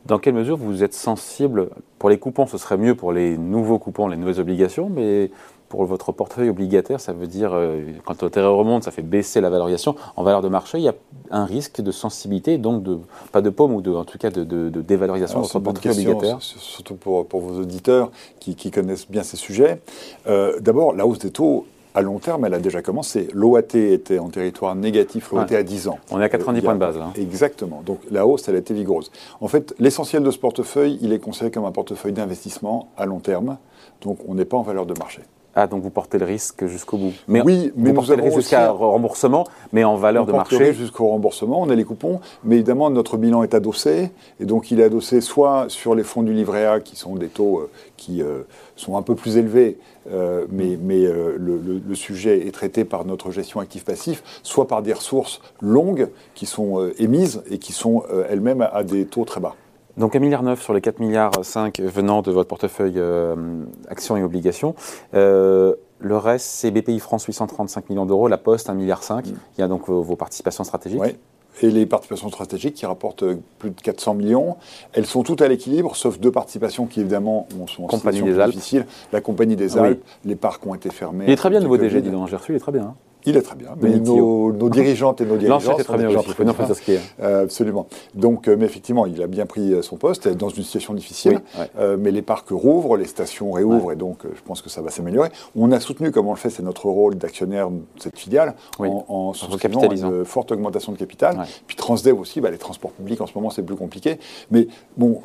Dans 0.07 0.17
quelle 0.17 0.33
mesure 0.33 0.57
vous 0.57 0.83
êtes 0.83 0.95
sensible? 0.95 1.69
Pour 1.99 2.09
les 2.09 2.17
coupons, 2.17 2.47
ce 2.47 2.57
serait 2.57 2.77
mieux 2.77 2.95
pour 2.95 3.13
les 3.13 3.37
nouveaux 3.37 3.77
coupons, 3.77 4.07
les 4.07 4.17
nouvelles 4.17 4.39
obligations, 4.39 4.89
mais 4.89 5.29
pour 5.71 5.85
votre 5.85 6.11
portefeuille 6.11 6.49
obligataire, 6.49 6.99
ça 6.99 7.13
veut 7.13 7.27
dire, 7.27 7.51
euh, 7.53 7.81
quand 8.03 8.21
l'intérêt 8.21 8.47
remonte, 8.47 8.83
ça 8.83 8.91
fait 8.91 9.01
baisser 9.01 9.39
la 9.39 9.49
valorisation. 9.49 9.95
En 10.17 10.23
valeur 10.23 10.41
de 10.41 10.49
marché, 10.49 10.79
il 10.79 10.83
y 10.83 10.89
a 10.89 10.95
un 11.31 11.45
risque 11.45 11.79
de 11.79 11.91
sensibilité, 11.91 12.57
donc 12.57 12.83
de, 12.83 12.99
pas 13.31 13.41
de 13.41 13.49
paume, 13.49 13.73
ou 13.73 13.81
de, 13.81 13.89
en 13.89 14.03
tout 14.03 14.17
cas 14.17 14.31
de, 14.31 14.43
dévalorisation 14.81 15.39
de 15.39 15.45
votre 15.45 15.59
portefeuille 15.59 16.07
obligataire 16.07 16.41
Surtout 16.41 16.95
pour, 16.95 17.25
vos 17.31 17.61
auditeurs 17.61 18.11
qui, 18.41 18.69
connaissent 18.69 19.09
bien 19.09 19.23
ces 19.23 19.37
sujets. 19.37 19.79
Euh, 20.27 20.59
d'abord, 20.59 20.93
la 20.93 21.07
hausse 21.07 21.19
des 21.19 21.31
taux 21.31 21.65
à 21.95 22.01
long 22.01 22.19
terme, 22.19 22.43
elle 22.43 22.53
a 22.53 22.59
déjà 22.59 22.81
commencé. 22.81 23.29
L'OAT 23.33 23.73
était 23.73 24.19
en 24.19 24.27
territoire 24.27 24.75
négatif, 24.75 25.31
l'OAT 25.31 25.55
à 25.55 25.63
10 25.63 25.87
ans. 25.87 25.99
On 26.11 26.19
est 26.19 26.25
à 26.25 26.29
90 26.29 26.59
euh, 26.59 26.63
points 26.63 26.73
de 26.73 26.79
base. 26.79 26.97
Hein. 26.97 27.13
Exactement. 27.15 27.81
Donc 27.85 27.99
la 28.11 28.27
hausse, 28.27 28.49
elle 28.49 28.55
a 28.55 28.59
été 28.59 28.73
vigoureuse. 28.73 29.09
En 29.39 29.47
fait, 29.47 29.73
l'essentiel 29.79 30.21
de 30.21 30.31
ce 30.31 30.37
portefeuille, 30.37 30.99
il 31.01 31.13
est 31.13 31.19
considéré 31.19 31.49
comme 31.49 31.65
un 31.65 31.71
portefeuille 31.71 32.13
d'investissement 32.13 32.89
à 32.97 33.05
long 33.05 33.19
terme. 33.19 33.57
Donc 34.01 34.17
on 34.27 34.35
n'est 34.35 34.45
pas 34.45 34.57
en 34.57 34.63
valeur 34.63 34.85
de 34.85 34.93
marché. 34.99 35.21
Ah, 35.53 35.67
donc 35.67 35.83
vous 35.83 35.89
portez 35.89 36.17
le 36.17 36.25
risque 36.25 36.65
jusqu'au 36.67 36.97
bout. 36.97 37.11
Mais 37.27 37.41
oui, 37.41 37.73
mais 37.75 37.89
vous 37.89 37.95
portez 37.95 38.15
le 38.15 38.23
risque 38.23 38.37
jusqu'à 38.37 38.71
remboursement, 38.71 39.45
mais 39.73 39.83
en 39.83 39.97
valeur 39.97 40.25
de 40.25 40.31
marché. 40.31 40.73
jusqu'au 40.73 41.07
remboursement, 41.07 41.61
on 41.61 41.69
a 41.69 41.75
les 41.75 41.83
coupons, 41.83 42.21
mais 42.45 42.55
évidemment 42.55 42.89
notre 42.89 43.17
bilan 43.17 43.43
est 43.43 43.53
adossé, 43.53 44.11
et 44.39 44.45
donc 44.45 44.71
il 44.71 44.79
est 44.79 44.85
adossé 44.85 45.19
soit 45.19 45.65
sur 45.67 45.93
les 45.93 46.03
fonds 46.03 46.23
du 46.23 46.33
livret 46.33 46.65
A, 46.65 46.79
qui 46.79 46.95
sont 46.95 47.15
des 47.15 47.27
taux 47.27 47.59
euh, 47.59 47.69
qui 47.97 48.21
euh, 48.21 48.43
sont 48.77 48.95
un 48.95 49.01
peu 49.01 49.13
plus 49.13 49.35
élevés, 49.35 49.77
euh, 50.09 50.45
mais, 50.49 50.77
mais 50.81 51.03
le, 51.03 51.81
sujet 51.93 52.47
est 52.47 52.51
traité 52.51 52.85
par 52.85 53.03
notre 53.03 53.31
gestion 53.31 53.59
actif-passif, 53.59 54.23
soit 54.43 54.67
par 54.67 54.81
des 54.81 54.93
ressources 54.93 55.41
longues 55.61 56.07
qui 56.33 56.45
sont 56.45 56.89
émises 56.97 57.43
et 57.49 57.59
qui 57.59 57.73
sont 57.73 58.03
elles-mêmes 58.29 58.67
à 58.71 58.83
des 58.83 59.05
taux 59.05 59.25
très 59.25 59.41
bas. 59.41 59.55
Donc 59.97 60.15
1,9 60.15 60.19
milliard 60.19 60.57
sur 60.57 60.73
les 60.73 60.81
4 60.81 60.99
milliards 60.99 61.43
5 61.43 61.79
venant 61.81 62.21
de 62.21 62.31
votre 62.31 62.47
portefeuille 62.47 62.95
euh, 62.97 63.35
actions 63.89 64.17
et 64.17 64.23
obligations. 64.23 64.75
Euh, 65.13 65.75
le 65.99 66.17
reste, 66.17 66.45
c'est 66.47 66.71
BPI 66.71 66.99
France 66.99 67.25
835 67.25 67.89
millions 67.89 68.05
d'euros, 68.05 68.27
la 68.27 68.37
Poste 68.37 68.69
1,5 68.69 68.75
milliard. 68.75 69.01
Mm. 69.09 69.21
Il 69.57 69.61
y 69.61 69.63
a 69.63 69.67
donc 69.67 69.87
vos, 69.87 70.15
participations 70.15 70.63
stratégiques. 70.63 71.01
Oui. 71.01 71.15
Et 71.63 71.69
les 71.69 71.85
participations 71.85 72.29
stratégiques 72.29 72.75
qui 72.75 72.85
rapportent 72.85 73.23
euh, 73.23 73.37
plus 73.59 73.71
de 73.71 73.81
400 73.81 74.15
millions, 74.15 74.55
elles 74.93 75.05
sont 75.05 75.21
toutes 75.21 75.41
à 75.41 75.47
l'équilibre, 75.47 75.95
sauf 75.95 76.19
deux 76.19 76.31
participations 76.31 76.85
qui 76.85 77.01
évidemment 77.01 77.47
sont 77.67 77.83
en 77.83 77.87
compagnie 77.87 78.21
des 78.23 78.39
Alpes. 78.39 78.53
difficile. 78.53 78.85
La 79.11 79.21
Compagnie 79.21 79.57
des 79.57 79.77
Alpes, 79.77 80.03
les 80.25 80.35
parcs 80.35 80.65
ont 80.65 80.73
été 80.73 80.89
fermés. 80.89 81.25
Il 81.27 81.31
est 81.31 81.35
très 81.35 81.49
bien 81.49 81.59
le 81.59 81.65
nouveau 81.65 81.77
DG, 81.77 82.01
dis 82.01 82.09
donc, 82.09 82.29
j'ai 82.29 82.37
reçu, 82.37 82.53
il 82.53 82.55
est 82.55 82.59
très 82.59 82.71
bien. 82.71 82.83
Hein. 82.83 82.95
Il 83.25 83.37
est 83.37 83.41
très 83.41 83.55
bien. 83.55 83.69
Mais 83.81 83.99
nos, 83.99 84.51
dirigeantes 84.69 85.21
et 85.21 85.25
nos 85.25 85.37
dirigeants 85.37 85.59
sont 85.59 85.83
très 85.83 85.97
bien 85.97 86.09
aussi. 86.09 86.97
Euh, 87.21 87.43
absolument. 87.43 87.87
Donc, 88.15 88.47
euh, 88.47 88.55
mais 88.57 88.65
effectivement, 88.65 89.05
il 89.05 89.21
a 89.21 89.27
bien 89.27 89.45
pris 89.45 89.73
euh, 89.73 89.81
son 89.81 89.97
poste 89.97 90.27
dans 90.27 90.49
une 90.49 90.63
situation 90.63 90.93
difficile. 90.93 91.41
mais 91.99 92.11
les 92.11 92.21
parcs 92.21 92.49
rouvrent, 92.49 92.97
les 92.97 93.05
stations 93.05 93.51
réouvrent, 93.51 93.91
et 93.91 93.95
donc 93.95 94.19
je 94.23 94.41
pense 94.43 94.61
que 94.61 94.69
ça 94.69 94.81
va 94.81 94.89
s'améliorer. 94.89 95.29
On 95.55 95.71
a 95.71 95.79
soutenu, 95.79 96.11
comme 96.11 96.27
on 96.27 96.33
le 96.33 96.37
fait, 96.37 96.49
c'est 96.49 96.63
notre 96.63 96.85
rôle 96.85 97.15
d'actionnaire 97.15 97.69
de 97.69 97.81
cette 97.97 98.17
filiale, 98.17 98.55
en, 98.79 99.05
en 99.07 99.33
souscrivant 99.33 99.89
une 99.91 100.25
forte 100.25 100.51
augmentation 100.51 100.91
de 100.91 100.97
capital. 100.97 101.45
Puis 101.67 101.75
Transdev 101.75 102.19
aussi, 102.19 102.41
bah, 102.41 102.51
les 102.51 102.57
transports 102.57 102.91
publics 102.91 103.21
en 103.21 103.27
ce 103.27 103.33
moment 103.35 103.49
c'est 103.49 103.63
plus 103.63 103.75
compliqué. 103.75 104.19
Mais 104.51 104.67
bon, 104.97 105.21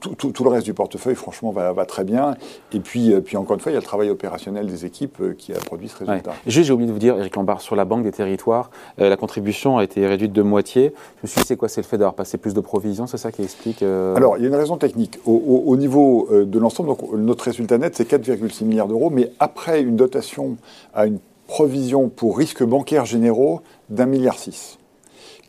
tout, 0.00 0.44
le 0.44 0.50
reste 0.50 0.64
du 0.64 0.74
portefeuille, 0.74 1.14
franchement, 1.14 1.50
va, 1.50 1.72
va, 1.72 1.84
très 1.86 2.04
bien. 2.04 2.36
Et 2.72 2.80
puis, 2.80 3.12
puis 3.20 3.36
encore 3.36 3.54
une 3.54 3.60
fois, 3.60 3.72
il 3.72 3.74
y 3.74 3.78
a 3.78 3.80
le 3.80 3.86
travail 3.86 4.10
opérationnel 4.10 4.66
des 4.66 4.84
équipes 4.84 5.36
qui 5.36 5.52
a 5.52 5.58
produit 5.58 5.88
ce 5.88 5.98
résultat. 5.98 6.32
Juste, 6.46 6.66
j'ai 6.66 6.72
oublié 6.72 6.88
de 6.88 6.92
vous 6.92 6.98
dire, 6.98 7.16
sur 7.58 7.76
la 7.76 7.84
Banque 7.84 8.02
des 8.02 8.12
Territoires, 8.12 8.70
euh, 9.00 9.08
la 9.08 9.16
contribution 9.16 9.78
a 9.78 9.84
été 9.84 10.06
réduite 10.06 10.32
de 10.32 10.42
moitié. 10.42 10.92
Je 11.16 11.22
me 11.22 11.28
suis 11.28 11.40
dit, 11.40 11.46
c'est 11.46 11.56
quoi 11.56 11.68
C'est 11.68 11.80
le 11.80 11.86
fait 11.86 11.98
d'avoir 11.98 12.14
passé 12.14 12.38
plus 12.38 12.54
de 12.54 12.60
provisions 12.60 13.06
C'est 13.06 13.18
ça 13.18 13.32
qui 13.32 13.42
explique 13.42 13.82
euh 13.82 14.14
Alors, 14.16 14.36
il 14.36 14.42
y 14.42 14.46
a 14.46 14.48
une 14.48 14.54
raison 14.54 14.76
technique. 14.76 15.18
Au, 15.26 15.76
niveau 15.76 16.28
euh, 16.30 16.44
de 16.44 16.58
l'ensemble, 16.58 16.90
notre 17.16 17.44
résultat 17.44 17.78
net, 17.78 17.94
c'est 17.96 18.10
4,6 18.10 18.64
milliards 18.64 18.88
d'euros, 18.88 19.10
mais 19.10 19.30
après 19.38 19.80
une 19.80 19.96
dotation 19.96 20.56
à 20.94 21.06
une 21.06 21.18
provision 21.46 22.08
pour 22.08 22.38
risques 22.38 22.62
bancaires 22.62 23.06
généraux 23.06 23.62
d'un 23.88 24.06
milliard 24.06 24.38
six, 24.38 24.78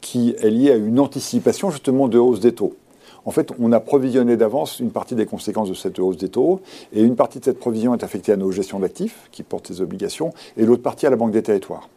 qui 0.02 0.36
est 0.42 0.50
liée 0.50 0.72
à 0.72 0.76
une 0.76 1.00
anticipation 1.00 1.72
justement 1.72 2.08
de 2.08 2.18
hausse 2.18 2.40
des 2.40 2.54
taux. 2.54 2.74
En 3.26 3.32
fait, 3.32 3.52
on 3.60 3.72
a 3.72 3.80
provisionné 3.80 4.38
d'avance 4.38 4.80
une 4.80 4.92
partie 4.92 5.16
des 5.16 5.26
conséquences 5.26 5.70
de 5.70 5.74
cette 5.74 6.00
hausse 6.00 6.18
des 6.18 6.30
taux, 6.30 6.62
et 6.94 7.02
une 7.02 7.16
partie 7.16 7.40
de 7.40 7.46
cette 7.46 7.60
provision 7.60 7.94
est 7.94 8.04
affectée 8.04 8.32
à 8.32 8.38
nos 8.38 8.52
gestions 8.52 8.80
d'actifs, 8.80 9.30
qui 9.32 9.44
portent 9.44 9.68
ces 9.68 9.82
obligations, 9.82 10.34
et 10.58 10.66
l'autre 10.66 10.84
partie 10.84 11.06
à 11.06 11.10
la 11.10 11.16
Banque 11.16 11.32
des 11.32 11.44
Territoires. 11.44 11.90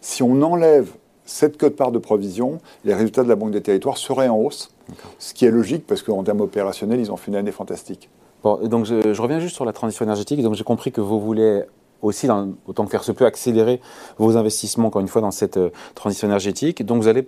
Si 0.00 0.22
on 0.22 0.42
enlève 0.42 0.90
cette 1.24 1.56
cote-part 1.56 1.92
de 1.92 1.98
provision, 1.98 2.58
les 2.84 2.94
résultats 2.94 3.22
de 3.22 3.28
la 3.28 3.36
Banque 3.36 3.52
des 3.52 3.62
Territoires 3.62 3.96
seraient 3.96 4.28
en 4.28 4.36
hausse, 4.36 4.70
ce 5.18 5.34
qui 5.34 5.44
est 5.44 5.50
logique 5.50 5.86
parce 5.86 6.02
qu'en 6.02 6.22
termes 6.22 6.40
opérationnels, 6.40 7.00
ils 7.00 7.12
ont 7.12 7.16
fait 7.16 7.30
une 7.30 7.36
année 7.36 7.52
fantastique. 7.52 8.08
Bon, 8.42 8.56
donc 8.66 8.86
je, 8.86 9.20
reviens 9.20 9.38
juste 9.38 9.54
sur 9.54 9.64
la 9.64 9.72
transition 9.72 10.04
énergétique. 10.04 10.42
Donc 10.42 10.54
j'ai 10.54 10.64
compris 10.64 10.90
que 10.90 11.00
vous 11.00 11.20
voulez 11.20 11.62
aussi, 12.02 12.28
autant 12.66 12.84
que 12.84 12.90
faire 12.90 13.04
se 13.04 13.12
peut, 13.12 13.24
accélérer 13.24 13.80
vos 14.18 14.36
investissements, 14.36 14.88
encore 14.88 15.00
une 15.00 15.08
fois, 15.08 15.22
dans 15.22 15.30
cette 15.30 15.56
euh, 15.56 15.70
transition 15.94 16.26
énergétique. 16.26 16.84
Donc 16.84 17.00
vous 17.00 17.08
allez 17.08 17.26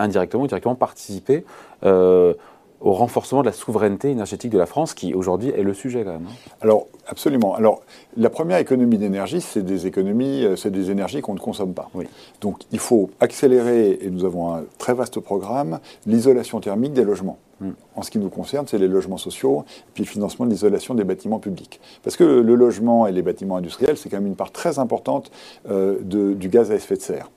indirectement 0.00 0.44
ou 0.44 0.46
directement 0.46 0.74
participer 0.74 1.44
euh, 1.84 2.34
au 2.80 2.92
renforcement 2.92 3.42
de 3.42 3.46
la 3.46 3.52
souveraineté 3.52 4.10
énergétique 4.10 4.50
de 4.50 4.58
la 4.58 4.66
France, 4.66 4.94
qui 4.94 5.12
aujourd'hui 5.14 5.50
est 5.50 5.62
le 5.62 5.74
sujet 5.74 6.02
quand 6.02 6.12
même. 6.12 6.26
Hein. 6.26 6.52
Alors, 6.62 6.86
absolument. 7.06 7.54
Alors, 7.54 7.82
la 8.16 8.30
première 8.30 8.58
économie 8.58 8.96
d'énergie, 8.96 9.40
c'est 9.42 9.62
des 9.62 9.86
économies, 9.86 10.44
euh, 10.44 10.56
c'est 10.56 10.70
des 10.70 10.90
énergies 10.90 11.20
qu'on 11.20 11.34
ne 11.34 11.40
consomme 11.40 11.74
pas. 11.74 11.90
Oui. 11.94 12.06
Donc, 12.40 12.62
il 12.72 12.78
faut 12.78 13.10
accélérer, 13.20 13.98
et 14.00 14.10
nous 14.10 14.24
avons 14.24 14.54
un 14.54 14.64
très 14.78 14.94
vaste 14.94 15.20
programme, 15.20 15.78
l'isolation 16.06 16.60
thermique 16.60 16.94
des 16.94 17.04
logements. 17.04 17.38
Hmm. 17.60 17.72
En 17.94 18.00
ce 18.00 18.10
qui 18.10 18.18
nous 18.18 18.30
concerne, 18.30 18.66
c'est 18.66 18.78
les 18.78 18.88
logements 18.88 19.18
sociaux 19.18 19.64
et 19.68 19.90
puis 19.92 20.04
le 20.04 20.08
financement 20.08 20.46
de 20.46 20.50
l'isolation 20.50 20.94
des 20.94 21.04
bâtiments 21.04 21.38
publics. 21.38 21.78
Parce 22.02 22.16
que 22.16 22.24
le 22.24 22.54
logement 22.54 23.06
et 23.06 23.12
les 23.12 23.20
bâtiments 23.20 23.56
industriels, 23.56 23.98
c'est 23.98 24.08
quand 24.08 24.16
même 24.16 24.28
une 24.28 24.36
part 24.36 24.50
très 24.50 24.78
importante 24.78 25.30
euh, 25.68 25.98
de, 26.00 26.32
du 26.32 26.48
gaz 26.48 26.70
à 26.70 26.76
effet 26.76 26.96
de 26.96 27.02
serre. 27.02 27.30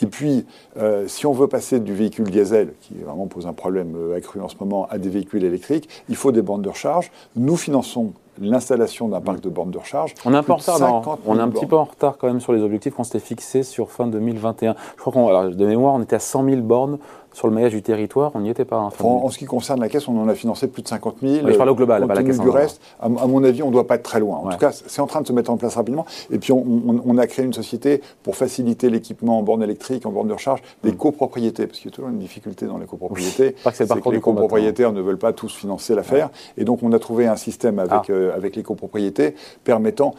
Et 0.00 0.06
puis, 0.06 0.46
euh, 0.76 1.08
si 1.08 1.26
on 1.26 1.32
veut 1.32 1.48
passer 1.48 1.80
du 1.80 1.92
véhicule 1.92 2.30
diesel, 2.30 2.74
qui 2.82 2.94
vraiment 2.94 3.26
pose 3.26 3.48
un 3.48 3.52
problème 3.52 3.96
euh, 3.96 4.16
accru 4.16 4.40
en 4.40 4.48
ce 4.48 4.54
moment, 4.60 4.86
à 4.90 4.98
des 4.98 5.08
véhicules 5.08 5.42
électriques, 5.42 5.88
il 6.08 6.14
faut 6.14 6.30
des 6.30 6.42
bandes 6.42 6.62
de 6.62 6.68
recharge. 6.68 7.10
Nous 7.34 7.56
finançons 7.56 8.12
l'installation 8.40 9.08
d'un 9.08 9.20
parc 9.20 9.40
de 9.40 9.48
bornes 9.48 9.70
de 9.70 9.78
recharge. 9.78 10.14
On 10.24 10.34
est 10.34 10.36
un 10.36 10.42
peu 10.42 10.52
en 10.52 10.56
retard, 10.56 11.18
on 11.26 11.38
est 11.38 11.42
un 11.42 11.48
petit 11.48 11.66
peu 11.66 11.76
en 11.76 11.84
retard 11.84 12.16
quand 12.18 12.26
même 12.26 12.40
sur 12.40 12.52
les 12.52 12.62
objectifs 12.62 12.94
qu'on 12.94 13.04
s'était 13.04 13.20
fixés 13.20 13.62
sur 13.62 13.90
fin 13.90 14.06
2021. 14.06 14.74
Je 14.96 15.00
crois 15.00 15.12
qu'on, 15.12 15.50
de 15.50 15.66
mémoire, 15.66 15.94
on 15.94 16.02
était 16.02 16.16
à 16.16 16.20
100 16.20 16.44
000 16.44 16.60
bornes 16.62 16.98
sur 17.34 17.48
le 17.48 17.52
maillage 17.52 17.72
du 17.72 17.82
territoire, 17.82 18.30
on 18.34 18.40
n'y 18.40 18.48
était 18.48 18.64
pas. 18.64 18.76
Hein, 18.76 18.90
en, 19.00 19.28
ce 19.28 19.38
qui 19.38 19.44
concerne 19.44 19.80
la 19.80 19.88
caisse, 19.88 20.06
on 20.06 20.16
en 20.18 20.28
a 20.28 20.34
financé 20.34 20.68
plus 20.68 20.82
de 20.82 20.88
50 20.88 21.16
000. 21.20 21.48
je 21.48 21.56
parle 21.56 21.68
au 21.68 21.74
global, 21.74 22.06
pas 22.06 22.14
la 22.14 22.22
caisse. 22.22 22.38
Du 22.38 22.48
reste, 22.48 22.80
à, 23.00 23.08
mon 23.08 23.42
avis, 23.42 23.62
on 23.62 23.68
ne 23.68 23.72
doit 23.72 23.86
pas 23.86 23.96
être 23.96 24.04
très 24.04 24.20
loin. 24.20 24.38
En 24.38 24.48
tout 24.50 24.56
cas, 24.56 24.70
c'est 24.72 25.00
en 25.00 25.06
train 25.06 25.20
de 25.20 25.26
se 25.26 25.32
mettre 25.32 25.50
en 25.50 25.56
place 25.56 25.74
rapidement. 25.74 26.06
Et 26.30 26.38
puis, 26.38 26.52
on, 26.52 27.18
a 27.18 27.26
créé 27.26 27.44
une 27.44 27.52
société 27.52 28.02
pour 28.22 28.36
faciliter 28.36 28.88
l'équipement 28.88 29.38
en 29.38 29.42
borne 29.42 29.62
électrique, 29.62 30.06
en 30.06 30.10
borne 30.10 30.28
de 30.28 30.32
recharge, 30.32 30.62
des 30.84 30.92
mm. 30.92 30.96
copropriétés, 30.96 31.66
parce 31.66 31.80
qu'il 31.80 31.90
y 31.90 31.92
a 31.92 31.96
toujours 31.96 32.10
une 32.10 32.18
difficulté 32.18 32.66
dans 32.66 32.78
les 32.78 32.86
copropriétés. 32.86 33.56
c'est 33.72 33.88
que, 33.88 34.10
les 34.10 34.20
copropriétaires 34.20 34.92
ne 34.92 35.00
veulent 35.00 35.18
pas 35.18 35.32
tous 35.32 35.52
financer 35.52 35.94
l'affaire. 35.96 36.30
Et 36.56 36.64
donc, 36.64 36.82
on 36.82 36.92
a 36.92 36.98
trouvé 37.00 37.26
un 37.26 37.36
système 37.36 37.80
avec, 37.80 37.92
ah. 37.92 38.04
euh, 38.10 38.34
avec 38.34 38.54
les 38.54 38.62
copropriétés 38.62 39.34
permettant 39.64 40.14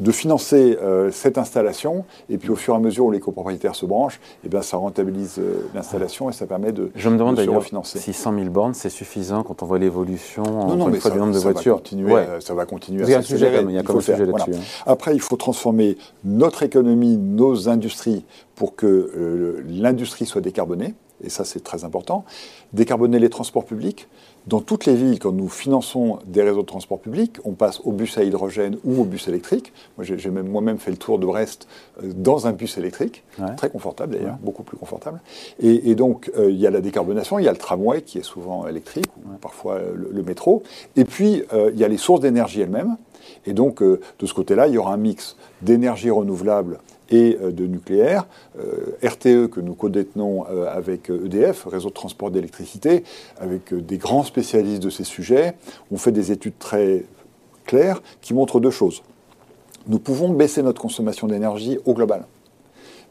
de 0.00 0.12
financer 0.12 0.78
euh, 0.82 1.10
cette 1.10 1.38
installation, 1.38 2.04
et 2.28 2.38
puis 2.38 2.50
au 2.50 2.56
fur 2.56 2.74
et 2.74 2.76
à 2.76 2.80
mesure 2.80 3.06
où 3.06 3.10
les 3.10 3.20
copropriétaires 3.20 3.74
se 3.74 3.86
branchent, 3.86 4.20
eh 4.44 4.48
bien, 4.48 4.62
ça 4.62 4.76
rentabilise 4.76 5.36
euh, 5.38 5.66
l'installation 5.74 6.28
et 6.30 6.32
ça 6.32 6.46
permet 6.46 6.72
de, 6.72 6.90
Je 6.94 7.08
me 7.08 7.16
demande 7.16 7.36
d'ailleurs 7.36 7.62
si 7.84 8.12
100 8.12 8.34
000 8.34 8.50
bornes, 8.50 8.74
c'est 8.74 8.90
suffisant 8.90 9.42
quand 9.42 9.62
on 9.62 9.66
voit 9.66 9.78
l'évolution 9.78 10.42
non, 10.42 10.76
non, 10.76 10.88
mais 10.88 11.00
ça, 11.00 11.10
du 11.10 11.18
nombre 11.18 11.32
de 11.32 11.38
voitures. 11.38 11.74
Va 11.74 11.80
continuer, 11.80 12.14
Ça 12.40 12.54
va 12.54 12.66
continuer 12.66 13.04
il 13.04 13.10
y 13.10 13.14
a 13.14 13.18
un 13.18 13.22
sujet, 13.22 13.62
il 13.62 13.70
y 13.70 13.78
a 13.78 13.82
comme 13.82 14.00
sujet 14.00 14.26
là-dessus. 14.26 14.54
Hein. 14.54 14.82
Après, 14.86 15.14
il 15.14 15.20
faut 15.20 15.36
transformer 15.36 15.96
notre 16.24 16.62
économie, 16.62 17.16
nos 17.16 17.68
industries, 17.68 18.24
pour 18.54 18.76
que 18.76 18.86
euh, 18.86 19.64
l'industrie 19.68 20.26
soit 20.26 20.40
décarbonée, 20.40 20.94
et 21.24 21.30
ça 21.30 21.44
c'est 21.44 21.62
très 21.62 21.84
important. 21.84 22.24
Décarboner 22.72 23.18
les 23.18 23.30
transports 23.30 23.64
publics, 23.64 24.08
dans 24.46 24.60
toutes 24.60 24.84
les 24.84 24.94
villes, 24.94 25.18
quand 25.18 25.32
nous 25.32 25.48
finançons 25.48 26.18
des 26.26 26.42
réseaux 26.42 26.60
de 26.60 26.66
transport 26.66 26.98
public, 26.98 27.38
on 27.44 27.52
passe 27.52 27.80
au 27.84 27.92
bus 27.92 28.18
à 28.18 28.24
hydrogène 28.24 28.76
ou 28.84 29.00
au 29.00 29.04
bus 29.04 29.26
électrique. 29.26 29.72
Moi, 29.96 30.04
j'ai 30.04 30.28
moi-même 30.28 30.78
fait 30.78 30.90
le 30.90 30.98
tour 30.98 31.18
de 31.18 31.24
Brest 31.24 31.66
euh, 32.02 32.12
dans 32.14 32.46
un 32.46 32.52
bus 32.52 32.76
électrique, 32.76 33.24
très 33.56 33.70
confortable 33.70 34.16
d'ailleurs, 34.16 34.36
beaucoup 34.42 34.62
plus 34.62 34.76
confortable. 34.76 35.20
Et, 35.60 35.94
donc, 35.94 36.30
euh, 36.36 36.50
il 36.50 36.58
y 36.58 36.66
a 36.66 36.70
la 36.70 36.82
décarbonation, 36.82 37.38
il 37.38 37.46
y 37.46 37.48
a 37.48 37.52
le 37.52 37.58
tramway 37.58 38.02
qui 38.02 38.18
est 38.18 38.22
souvent 38.22 38.66
électrique, 38.66 39.08
ou 39.16 39.38
parfois 39.40 39.76
euh, 39.76 39.94
le, 39.94 40.22
métro. 40.22 40.62
Et 40.96 41.04
puis, 41.04 41.42
il 41.72 41.78
y 41.78 41.84
a 41.84 41.88
les 41.88 41.98
sources 41.98 42.20
d'énergie 42.20 42.60
elles-mêmes. 42.60 42.96
Et 43.46 43.52
donc, 43.52 43.82
de 43.82 44.00
ce 44.22 44.34
côté-là, 44.34 44.68
il 44.68 44.74
y 44.74 44.78
aura 44.78 44.92
un 44.92 44.98
mix 44.98 45.36
d'énergie 45.62 46.10
renouvelable 46.10 46.78
et 47.10 47.38
euh, 47.40 47.50
de 47.50 47.66
nucléaire. 47.66 48.26
Euh, 48.58 48.96
RTE, 49.02 49.48
que 49.48 49.60
nous 49.60 49.74
codétenons 49.74 50.46
euh, 50.50 50.66
avec 50.66 51.10
EDF, 51.10 51.66
Réseau 51.66 51.88
de 51.88 51.94
transport 51.94 52.30
d'électricité, 52.30 53.04
avec 53.38 53.74
des 53.74 53.98
grands 53.98 54.24
spécialistes 54.24 54.82
de 54.82 54.90
ces 54.90 55.04
sujets, 55.04 55.54
on 55.90 55.96
fait 55.96 56.12
des 56.12 56.32
études 56.32 56.58
très 56.58 57.04
claires 57.66 58.02
qui 58.20 58.34
montrent 58.34 58.60
deux 58.60 58.70
choses. 58.70 59.02
Nous 59.86 59.98
pouvons 59.98 60.30
baisser 60.30 60.62
notre 60.62 60.80
consommation 60.80 61.26
d'énergie 61.26 61.78
au 61.84 61.94
global. 61.94 62.26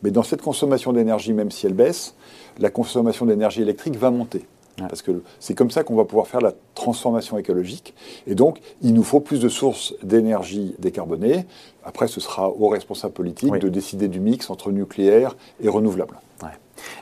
Mais 0.02 0.12
dans 0.12 0.24
cette 0.24 0.42
consommation 0.42 0.92
d'énergie, 0.92 1.34
même 1.34 1.52
si 1.52 1.66
elle 1.66 1.74
baisse, 1.74 2.16
la 2.60 2.70
consommation 2.70 3.26
d'énergie 3.26 3.62
électrique 3.62 3.96
va 3.96 4.12
monter. 4.12 4.46
Parce 4.78 5.02
que 5.02 5.22
c'est 5.40 5.54
comme 5.54 5.70
ça 5.72 5.84
qu'on 5.84 5.96
va 5.96 6.06
pouvoir 6.06 6.28
faire 6.28 6.42
la 6.42 6.54
transformation 6.74 7.38
écologique. 7.38 7.94
Et 8.26 8.36
donc, 8.36 8.60
il 8.82 8.94
nous 8.94 9.04
faut 9.04 9.20
plus 9.20 9.40
de 9.40 9.50
sources 9.50 9.94
d'énergie 10.02 10.76
décarbonées. 10.80 11.46
Après, 11.84 12.08
ce 12.08 12.20
sera 12.20 12.50
aux 12.50 12.70
responsables 12.70 13.14
politiques 13.14 13.54
de 13.54 13.70
décider 13.70 14.08
du 14.08 14.20
mix 14.20 14.50
entre 14.50 14.72
nucléaire 14.72 15.36
et 15.62 15.70
renouvelable. 15.70 16.18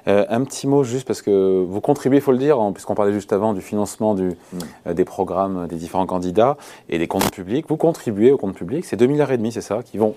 Euh, 0.08 0.26
un 0.30 0.44
petit 0.44 0.68
mot 0.68 0.84
juste 0.84 1.08
parce 1.08 1.22
que 1.22 1.64
vous 1.68 1.82
contribuez, 1.82 2.18
il 2.18 2.22
faut 2.22 2.32
le 2.32 2.38
dire, 2.38 2.60
puisqu'on 2.74 2.96
parlait 2.96 3.14
juste 3.14 3.34
avant 3.34 3.54
du 3.54 3.62
financement 3.62 4.16
du, 4.16 4.30
mm. 4.30 4.58
euh, 4.88 4.94
des 4.94 5.06
programmes 5.06 5.68
des 5.68 5.76
différents 5.76 6.06
candidats 6.06 6.58
et 6.90 6.98
des 6.98 7.08
comptes 7.08 7.32
publics. 7.32 7.66
Vous 7.68 7.78
contribuez 7.78 8.32
aux 8.32 8.38
comptes 8.38 8.56
publics, 8.56 8.86
c'est 8.86 9.00
2,5 9.00 9.08
milliards 9.08 9.32
et 9.32 9.38
demi, 9.38 9.52
c'est 9.52 9.62
ça, 9.62 9.82
qui 9.84 9.98
vont 9.98 10.16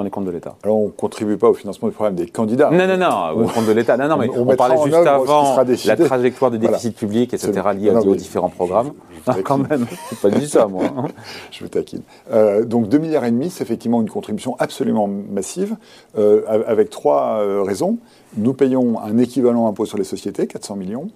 dans 0.00 0.04
les 0.04 0.10
comptes 0.10 0.24
de 0.24 0.30
l'État. 0.30 0.56
Alors 0.62 0.78
on 0.78 0.86
ne 0.86 0.90
contribue 0.90 1.36
pas 1.36 1.50
au 1.50 1.54
financement 1.54 1.88
du 1.88 1.94
programme 1.94 2.14
des 2.14 2.26
candidats. 2.26 2.70
Non, 2.70 2.86
non, 2.86 2.96
non, 2.96 3.42
au 3.42 3.48
compte 3.48 3.66
de 3.66 3.72
l'État. 3.72 3.98
Non, 3.98 4.08
non, 4.08 4.16
mais 4.16 4.30
on, 4.30 4.46
parlait 4.56 4.76
juste 4.82 5.06
avant 5.06 5.62
la 5.84 5.96
trajectoire 5.96 6.50
du 6.50 6.58
déficit 6.58 6.96
public, 6.96 7.34
etc., 7.34 7.52
liée 7.76 7.90
aux 7.90 8.14
différents 8.14 8.48
programmes. 8.48 8.92
Je, 9.26 9.42
quand 9.44 9.58
même, 9.58 9.86
pas 10.22 10.30
dit 10.30 10.48
ça, 10.48 10.66
moi. 10.66 10.84
Je 11.50 11.62
vous 11.62 11.68
taquine. 11.68 12.00
Euh, 12.32 12.64
donc 12.64 12.88
2 12.88 12.96
milliards 12.96 13.26
et 13.26 13.30
demi, 13.30 13.50
c'est 13.50 13.62
effectivement 13.62 14.00
une 14.00 14.08
contribution 14.08 14.56
absolument 14.58 15.06
massive, 15.06 15.76
euh, 16.18 16.42
avec 16.66 16.88
trois 16.88 17.40
euh, 17.40 17.62
raisons. 17.62 17.98
Nous 18.38 18.54
payons 18.54 18.98
un 19.00 19.18
équivalent 19.18 19.68
impôt 19.68 19.84
sur 19.84 19.98
les 19.98 20.04
sociétés, 20.04 20.46
400 20.46 20.76
millions. 20.76 21.08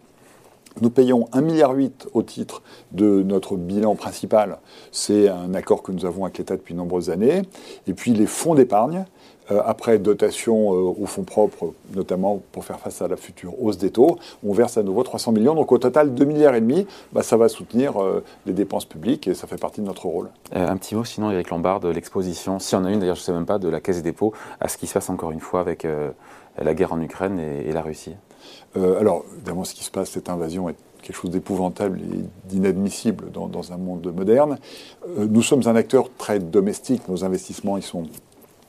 Nous 0.80 0.90
payons 0.90 1.28
1,8 1.32 1.42
milliard 1.42 1.74
au 2.14 2.22
titre 2.22 2.62
de 2.92 3.22
notre 3.22 3.56
bilan 3.56 3.94
principal. 3.94 4.58
C'est 4.90 5.28
un 5.28 5.54
accord 5.54 5.82
que 5.82 5.92
nous 5.92 6.04
avons 6.04 6.24
avec 6.24 6.38
l'État 6.38 6.56
depuis 6.56 6.74
de 6.74 6.78
nombreuses 6.78 7.10
années. 7.10 7.42
Et 7.86 7.94
puis 7.94 8.12
les 8.12 8.26
fonds 8.26 8.54
d'épargne, 8.54 9.04
euh, 9.50 9.60
après 9.66 9.98
dotation 9.98 10.72
euh, 10.72 10.94
aux 10.98 11.04
fonds 11.04 11.24
propres, 11.24 11.74
notamment 11.94 12.40
pour 12.50 12.64
faire 12.64 12.80
face 12.80 13.02
à 13.02 13.08
la 13.08 13.16
future 13.16 13.62
hausse 13.62 13.76
des 13.76 13.90
taux, 13.90 14.16
on 14.42 14.54
verse 14.54 14.78
à 14.78 14.82
nouveau 14.82 15.02
300 15.02 15.32
millions. 15.32 15.54
Donc 15.54 15.70
au 15.70 15.78
total, 15.78 16.14
2,5 16.14 16.24
milliards 16.24 16.54
bah, 17.12 17.22
ça 17.22 17.36
va 17.36 17.48
soutenir 17.48 18.02
euh, 18.02 18.24
les 18.46 18.54
dépenses 18.54 18.86
publiques 18.86 19.28
et 19.28 19.34
ça 19.34 19.46
fait 19.46 19.58
partie 19.58 19.82
de 19.82 19.86
notre 19.86 20.06
rôle. 20.06 20.30
un 20.52 20.76
petit 20.78 20.94
mot 20.94 21.04
sinon, 21.04 21.30
Eric 21.30 21.50
Lombard, 21.50 21.80
de 21.80 21.90
l'exposition, 21.90 22.58
si 22.58 22.74
on 22.74 22.84
a 22.84 22.90
une 22.90 23.00
d'ailleurs, 23.00 23.16
je 23.16 23.20
ne 23.20 23.24
sais 23.24 23.32
même 23.32 23.44
pas, 23.44 23.58
de 23.58 23.68
la 23.68 23.80
Caisse 23.80 23.96
des 23.96 24.02
dépôts, 24.02 24.32
à 24.60 24.68
ce 24.68 24.78
qui 24.78 24.86
se 24.86 24.94
passe 24.94 25.10
encore 25.10 25.30
une 25.30 25.40
fois 25.40 25.60
avec 25.60 25.86
la 26.62 26.74
guerre 26.74 26.92
en 26.92 27.00
Ukraine 27.00 27.40
et 27.40 27.72
la 27.72 27.82
Russie. 27.82 28.14
Euh, 28.76 28.98
alors, 28.98 29.24
évidemment, 29.36 29.64
ce 29.64 29.74
qui 29.74 29.84
se 29.84 29.90
passe, 29.90 30.10
cette 30.10 30.28
invasion 30.28 30.68
est 30.68 30.76
quelque 31.02 31.16
chose 31.16 31.30
d'épouvantable 31.30 32.00
et 32.00 32.48
d'inadmissible 32.48 33.30
dans, 33.30 33.72
un 33.72 33.76
monde 33.76 34.12
moderne. 34.14 34.58
Euh, 35.18 35.26
nous 35.28 35.42
sommes 35.42 35.66
un 35.66 35.76
acteur 35.76 36.08
très 36.16 36.38
domestique. 36.38 37.08
Nos 37.08 37.24
investissements, 37.24 37.76
ils 37.76 37.82
sont 37.82 38.04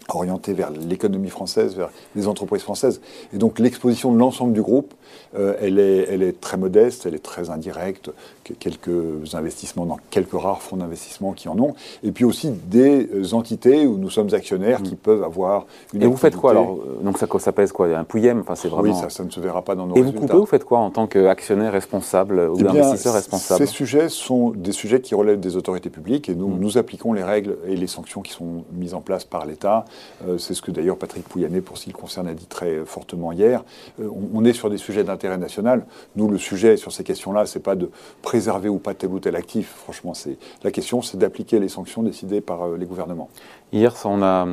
orienté 0.09 0.53
vers 0.53 0.69
l'économie 0.69 1.29
française, 1.29 1.75
vers 1.75 1.89
les 2.15 2.27
entreprises 2.27 2.61
françaises. 2.61 3.01
Et 3.33 3.37
donc 3.37 3.57
l'exposition 3.57 4.13
de 4.13 4.19
l'ensemble 4.19 4.53
du 4.53 4.61
groupe, 4.61 4.93
euh, 5.37 5.55
elle, 5.61 5.79
est, 5.79 6.07
elle 6.09 6.23
est 6.23 6.39
très 6.39 6.57
modeste, 6.57 7.05
elle 7.05 7.15
est 7.15 7.23
très 7.23 7.49
indirecte, 7.49 8.11
quelques 8.59 9.33
investissements 9.33 9.85
dans 9.85 9.99
quelques 10.09 10.39
rares 10.39 10.61
fonds 10.61 10.77
d'investissement 10.77 11.33
qui 11.33 11.49
en 11.49 11.57
ont, 11.59 11.73
et 12.03 12.11
puis 12.11 12.25
aussi 12.25 12.51
des 12.51 13.33
entités 13.33 13.87
où 13.87 13.97
nous 13.97 14.09
sommes 14.09 14.33
actionnaires 14.33 14.81
qui 14.83 14.93
mm. 14.93 14.97
peuvent 14.97 15.23
avoir 15.23 15.65
une 15.93 16.03
Et 16.03 16.07
vous 16.07 16.17
faites 16.17 16.35
quoi 16.35 16.51
alors 16.51 16.79
Donc 17.01 17.17
ça, 17.17 17.27
ça 17.39 17.51
pèse 17.51 17.71
quoi? 17.71 17.87
Un 17.87 18.03
pouillem 18.03 18.41
enfin, 18.41 18.55
c'est 18.55 18.67
vraiment... 18.67 18.93
Oui, 18.93 18.99
ça, 18.99 19.09
ça, 19.09 19.23
ne 19.23 19.29
se 19.29 19.39
verra 19.39 19.61
pas 19.61 19.75
dans 19.75 19.87
nos 19.87 19.95
et 19.95 20.01
résultats. 20.01 20.17
Et 20.17 20.21
vous 20.21 20.27
coupez, 20.27 20.39
vous 20.39 20.45
faites 20.45 20.65
quoi 20.65 20.79
en 20.79 20.91
tant 20.91 21.07
qu'actionnaire 21.07 21.71
responsable 21.71 22.39
ou 22.39 22.57
eh 22.59 22.67
investisseur 22.67 23.13
responsable? 23.13 23.65
Ces 23.65 23.71
sujets 23.71 24.09
sont 24.09 24.51
des 24.51 24.71
sujets 24.71 25.01
qui 25.01 25.15
relèvent 25.15 25.39
des 25.39 25.55
autorités 25.55 25.89
publiques 25.89 26.29
et 26.29 26.35
nous, 26.35 26.47
mm. 26.47 26.59
nous 26.59 26.77
appliquons 26.77 27.13
les 27.13 27.23
règles 27.23 27.57
et 27.67 27.75
les 27.75 27.87
sanctions 27.87 28.21
qui 28.21 28.31
sont 28.31 28.63
mises 28.73 28.93
en 28.93 29.01
place 29.01 29.23
par 29.23 29.45
l'État 29.45 29.85
euh, 30.27 30.37
c'est 30.37 30.53
ce 30.53 30.61
que 30.61 30.71
d'ailleurs 30.71 30.97
Patrick 30.97 31.27
Pouyanné, 31.27 31.61
pour 31.61 31.77
ce 31.77 31.85
qui 31.85 31.89
le 31.89 31.97
concerne, 31.97 32.27
a 32.27 32.33
dit 32.33 32.45
très 32.45 32.85
fortement 32.85 33.31
hier. 33.31 33.63
Euh, 33.99 34.09
on, 34.33 34.45
est 34.45 34.53
sur 34.53 34.69
des 34.69 34.77
sujets 34.77 35.03
d'intérêt 35.03 35.24
national. 35.37 35.85
Nous, 36.15 36.29
le 36.29 36.37
sujet 36.37 36.77
sur 36.77 36.91
ces 36.91 37.03
questions-là, 37.03 37.45
c'est 37.45 37.59
pas 37.59 37.75
de 37.75 37.89
préserver 38.21 38.69
ou 38.69 38.77
pas 38.77 38.93
tel 38.93 39.09
ou 39.09 39.19
tel 39.19 39.35
actif. 39.35 39.73
Franchement, 39.83 40.13
c'est 40.13 40.37
la 40.63 40.71
question, 40.71 41.01
c'est 41.01 41.17
d'appliquer 41.17 41.59
les 41.59 41.69
sanctions 41.69 42.03
décidées 42.03 42.41
par 42.41 42.63
euh, 42.63 42.77
les 42.77 42.85
gouvernements. 42.85 43.29
Hier, 43.73 43.93
on 44.05 44.21
a 44.21 44.47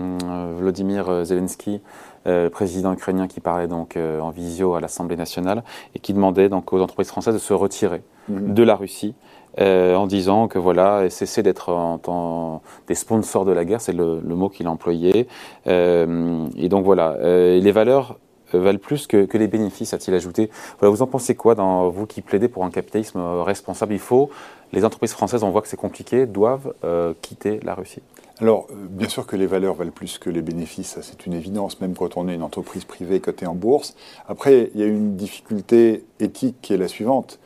Vladimir 0.58 1.24
Zelensky. 1.24 1.80
le 2.24 2.48
président 2.48 2.92
ukrainien 2.92 3.28
qui 3.28 3.40
parlait 3.40 3.68
donc 3.68 3.96
en 3.96 4.30
visio 4.30 4.74
à 4.74 4.80
l'Assemblée 4.80 5.16
nationale 5.16 5.62
et 5.94 5.98
qui 6.00 6.12
demandait 6.12 6.48
donc 6.48 6.72
aux 6.72 6.80
entreprises 6.80 7.08
françaises 7.08 7.34
de 7.34 7.38
se 7.38 7.52
retirer 7.52 8.02
mhm. 8.28 8.54
de 8.54 8.62
la 8.62 8.74
Russie 8.74 9.14
euh, 9.60 9.94
en 9.96 10.06
disant 10.06 10.48
que 10.48 10.58
voilà, 10.58 11.10
cesser 11.10 11.42
d'être 11.42 11.70
en, 11.70 12.62
des 12.86 12.94
sponsors 12.94 13.44
de 13.44 13.52
la 13.52 13.64
guerre, 13.64 13.80
c'est 13.80 13.92
le, 13.92 14.20
mot 14.22 14.48
qu'il 14.48 14.66
a 14.66 14.70
employé. 14.70 15.28
Euh, 15.66 16.46
et 16.56 16.68
donc 16.68 16.84
voilà, 16.84 17.16
euh, 17.20 17.60
les 17.60 17.72
valeurs 17.72 18.18
valent 18.56 18.78
plus 18.78 19.06
que, 19.06 19.36
les 19.36 19.48
bénéfices, 19.48 19.94
a-t-il 19.94 20.14
ajouté. 20.14 20.50
Voilà, 20.78 20.90
vous 20.94 21.02
en 21.02 21.06
pensez 21.06 21.34
quoi, 21.34 21.54
dans 21.54 21.88
vous 21.88 22.06
qui 22.06 22.22
plaidez 22.22 22.48
pour 22.48 22.64
un 22.64 22.70
capitalisme 22.70 23.20
responsable? 23.42 23.92
Il 23.92 23.98
faut, 23.98 24.30
les 24.72 24.84
entreprises 24.84 25.12
françaises, 25.12 25.42
on 25.42 25.50
voit 25.50 25.62
que 25.62 25.68
c'est 25.68 25.76
compliqué, 25.76 26.26
doivent 26.26 26.74
quitter 27.22 27.60
la 27.62 27.74
Russie. 27.74 28.02
Alors, 28.40 28.66
bien 28.72 29.08
sûr 29.08 29.26
que 29.26 29.36
les 29.36 29.46
valeurs 29.46 29.74
valent 29.74 29.92
plus 29.92 30.18
que 30.18 30.30
les 30.30 30.42
bénéfices, 30.42 30.98
c'est 31.00 31.26
une 31.26 31.34
évidence, 31.34 31.80
même 31.80 31.94
quand 31.94 32.16
on 32.16 32.28
est 32.28 32.34
une 32.34 32.42
entreprise 32.42 32.84
privée 32.84 33.20
cotée 33.20 33.46
en 33.46 33.54
bourse. 33.54 33.94
Après, 34.28 34.70
il 34.74 34.80
y 34.80 34.82
a 34.82 34.86
une 34.86 35.16
difficulté 35.16 36.04
éthique 36.20 36.56
qui 36.62 36.74
est 36.74 36.78
la 36.78 36.88
suivante. 36.88 37.38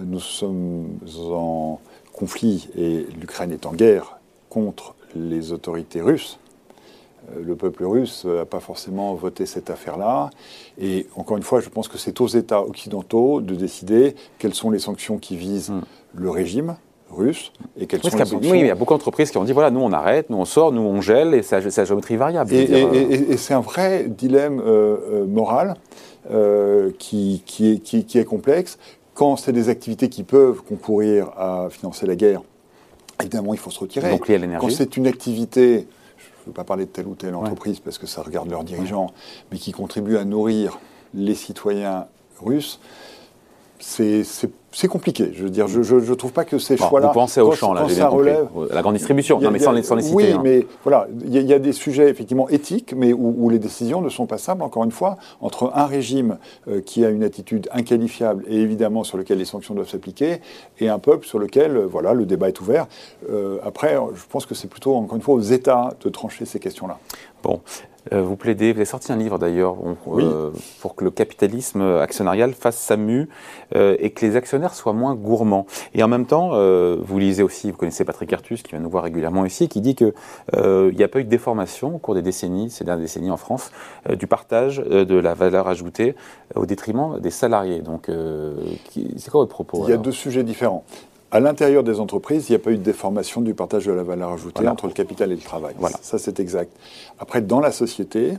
nous 0.00 0.20
sommes 0.20 0.98
en 1.30 1.80
conflit 2.12 2.68
et 2.76 3.06
l'Ukraine 3.18 3.52
est 3.52 3.66
en 3.66 3.72
guerre 3.72 4.18
contre 4.48 4.94
les 5.14 5.52
autorités 5.52 6.00
russes, 6.00 6.38
euh, 6.38 6.51
le 7.40 7.56
peuple 7.56 7.84
russe 7.84 8.24
n'a 8.24 8.44
pas 8.44 8.60
forcément 8.60 9.14
voté 9.14 9.46
cette 9.46 9.70
affaire-là. 9.70 10.30
Et 10.80 11.06
encore 11.16 11.36
une 11.36 11.42
fois, 11.42 11.60
je 11.60 11.68
pense 11.68 11.88
que 11.88 11.98
c'est 11.98 12.20
aux 12.20 12.26
États 12.26 12.62
occidentaux 12.62 13.40
de 13.40 13.54
décider 13.54 14.14
quelles 14.38 14.54
sont 14.54 14.70
les 14.70 14.78
sanctions 14.78 15.18
qui 15.18 15.36
visent 15.36 15.70
hmm. 15.70 15.82
le 16.14 16.30
régime 16.30 16.76
russe 17.10 17.52
et 17.78 17.86
quelles 17.86 18.02
sont 18.02 18.16
les 18.16 18.24
sanctions... 18.24 18.50
Oui, 18.50 18.60
il 18.60 18.66
y 18.66 18.70
a 18.70 18.74
beaucoup 18.74 18.94
d'entreprises 18.94 19.30
qui 19.30 19.38
ont 19.38 19.44
dit, 19.44 19.52
voilà, 19.52 19.70
nous 19.70 19.80
on 19.80 19.92
arrête, 19.92 20.30
nous 20.30 20.38
on 20.38 20.44
sort, 20.44 20.72
nous 20.72 20.82
on 20.82 21.00
gèle, 21.00 21.34
et 21.34 21.42
c'est 21.42 21.60
la 21.76 21.84
géométrie 21.84 22.16
variable. 22.16 22.52
Et, 22.52 23.36
c'est 23.36 23.54
un 23.54 23.60
vrai 23.60 24.06
dilemme 24.08 24.60
euh, 24.60 24.96
euh, 25.12 25.26
moral 25.26 25.76
qui, 26.98 27.42
qui, 27.44 27.72
est, 27.72 27.78
qui, 27.78 28.18
est, 28.18 28.24
complexe. 28.24 28.78
Quand 29.14 29.36
c'est 29.36 29.52
des 29.52 29.68
activités 29.68 30.08
qui 30.08 30.22
peuvent 30.22 30.62
concourir 30.62 31.30
à 31.36 31.68
financer 31.70 32.06
la 32.06 32.16
guerre, 32.16 32.42
évidemment, 33.20 33.52
il 33.52 33.58
faut 33.58 33.70
se 33.70 33.80
retirer. 33.80 34.10
Donc 34.10 34.28
lié 34.28 34.36
à 34.36 34.38
l'énergie. 34.38 34.66
Quand 34.66 34.72
c'est 34.72 34.96
une 34.96 35.06
activité 35.06 35.86
je 36.42 36.48
ne 36.48 36.52
veux 36.52 36.54
pas 36.54 36.64
parler 36.64 36.86
de 36.86 36.90
telle 36.90 37.06
ou 37.06 37.14
telle 37.14 37.36
entreprise 37.36 37.78
parce 37.78 37.98
que 37.98 38.06
ça 38.06 38.20
regarde 38.20 38.50
leurs 38.50 38.64
dirigeants, 38.64 39.12
mais 39.52 39.58
qui 39.58 39.70
contribuent 39.70 40.16
à 40.16 40.24
nourrir 40.24 40.80
les 41.14 41.36
citoyens 41.36 42.08
russes, 42.40 42.80
c'est 43.78 44.24
c'est 44.72 44.88
compliqué. 44.88 45.30
Je 45.34 45.44
veux 45.44 45.50
dire, 45.50 45.68
je 45.68 45.94
ne 45.94 46.14
trouve 46.14 46.32
pas 46.32 46.44
que 46.44 46.58
ces 46.58 46.76
choix-là. 46.76 47.08
Vous 47.08 47.12
pensez 47.12 47.40
au 47.40 47.52
champ, 47.52 47.72
là, 47.72 47.84
j'ai 47.88 47.96
bien 47.96 48.08
relève, 48.08 48.48
La 48.70 48.82
grande 48.82 48.94
distribution, 48.94 49.40
non, 49.40 49.50
mais 49.50 49.58
sans, 49.58 49.72
les, 49.72 49.82
citer. 49.82 50.14
Oui, 50.14 50.32
hein. 50.32 50.40
mais 50.42 50.66
voilà, 50.82 51.06
il 51.24 51.40
y, 51.40 51.52
a 51.52 51.58
des 51.58 51.72
sujets 51.72 52.08
effectivement 52.08 52.48
éthiques, 52.48 52.94
mais 52.96 53.12
où, 53.12 53.50
les 53.50 53.58
décisions 53.58 54.00
ne 54.00 54.08
sont 54.08 54.26
pas 54.26 54.38
simples, 54.38 54.62
encore 54.62 54.84
une 54.84 54.90
fois, 54.90 55.16
entre 55.40 55.72
un 55.74 55.86
régime 55.86 56.38
euh, 56.68 56.80
qui 56.80 57.04
a 57.04 57.10
une 57.10 57.22
attitude 57.22 57.68
inqualifiable 57.72 58.44
et 58.48 58.56
évidemment 58.56 59.04
sur 59.04 59.18
lequel 59.18 59.38
les 59.38 59.44
sanctions 59.44 59.74
doivent 59.74 59.88
s'appliquer, 59.88 60.40
et 60.78 60.88
un 60.88 60.98
peuple 60.98 61.26
sur 61.26 61.38
lequel, 61.38 61.76
euh, 61.76 61.86
voilà, 61.86 62.14
le 62.14 62.24
débat 62.24 62.48
est 62.48 62.60
ouvert. 62.60 62.86
Euh, 63.30 63.58
après, 63.64 63.96
je 64.14 64.22
pense 64.28 64.46
que 64.46 64.54
c'est 64.54 64.68
plutôt, 64.68 64.94
encore 64.94 65.16
une 65.16 65.22
fois, 65.22 65.34
aux 65.34 65.40
États 65.40 65.90
de 66.02 66.08
trancher 66.08 66.46
ces 66.46 66.58
questions-là. 66.58 66.98
Bon, 67.42 67.60
euh, 68.12 68.22
vous 68.22 68.36
plaidez, 68.36 68.72
vous 68.72 68.78
avez 68.78 68.84
sorti 68.84 69.12
un 69.12 69.16
livre 69.16 69.38
d'ailleurs 69.38 69.76
euh, 70.08 70.50
pour 70.80 70.94
que 70.94 71.04
le 71.04 71.10
capitalisme 71.10 71.82
actionnarial 71.82 72.52
fasse 72.52 72.76
sa 72.76 72.96
mue 72.96 73.28
euh, 73.76 73.96
et 73.98 74.10
que 74.10 74.24
les 74.24 74.36
actionnaires 74.36 74.61
soient 74.70 74.92
moins 74.92 75.14
gourmands. 75.14 75.66
Et 75.94 76.02
en 76.02 76.08
même 76.08 76.26
temps, 76.26 76.50
vous 77.00 77.18
lisez 77.18 77.42
aussi, 77.42 77.70
vous 77.70 77.76
connaissez 77.76 78.04
Patrick 78.04 78.32
Artus 78.32 78.62
qui 78.62 78.70
vient 78.70 78.80
nous 78.80 78.90
voir 78.90 79.04
régulièrement 79.04 79.44
ici, 79.44 79.68
qui 79.68 79.80
dit 79.80 79.94
qu'il 79.94 80.12
n'y 80.54 81.02
a 81.02 81.08
pas 81.08 81.20
eu 81.20 81.24
de 81.24 81.28
déformation 81.28 81.96
au 81.96 81.98
cours 81.98 82.14
des 82.14 82.22
décennies, 82.22 82.70
ces 82.70 82.84
dernières 82.84 83.02
décennies 83.02 83.30
en 83.30 83.36
France, 83.36 83.70
du 84.10 84.26
partage 84.26 84.78
de 84.78 85.14
la 85.16 85.34
valeur 85.34 85.68
ajoutée 85.68 86.14
au 86.54 86.66
détriment 86.66 87.18
des 87.20 87.30
salariés. 87.30 87.80
Donc, 87.80 88.08
c'est 88.08 89.30
quoi 89.30 89.40
votre 89.40 89.52
propos 89.52 89.84
Il 89.86 89.90
y 89.90 89.94
a 89.94 89.96
deux 89.96 90.12
sujets 90.12 90.44
différents. 90.44 90.84
À 91.30 91.40
l'intérieur 91.40 91.82
des 91.82 91.98
entreprises, 91.98 92.50
il 92.50 92.52
n'y 92.52 92.56
a 92.56 92.58
pas 92.58 92.72
eu 92.72 92.76
de 92.76 92.82
déformation 92.82 93.40
du 93.40 93.54
partage 93.54 93.86
de 93.86 93.92
la 93.92 94.02
valeur 94.02 94.32
ajoutée 94.32 94.68
entre 94.68 94.86
le 94.86 94.92
capital 94.92 95.32
et 95.32 95.34
le 95.34 95.40
travail. 95.40 95.74
Voilà. 95.78 95.96
Ça, 96.02 96.18
c'est 96.18 96.38
exact. 96.40 96.70
Après, 97.18 97.40
dans 97.40 97.60
la 97.60 97.72
société, 97.72 98.34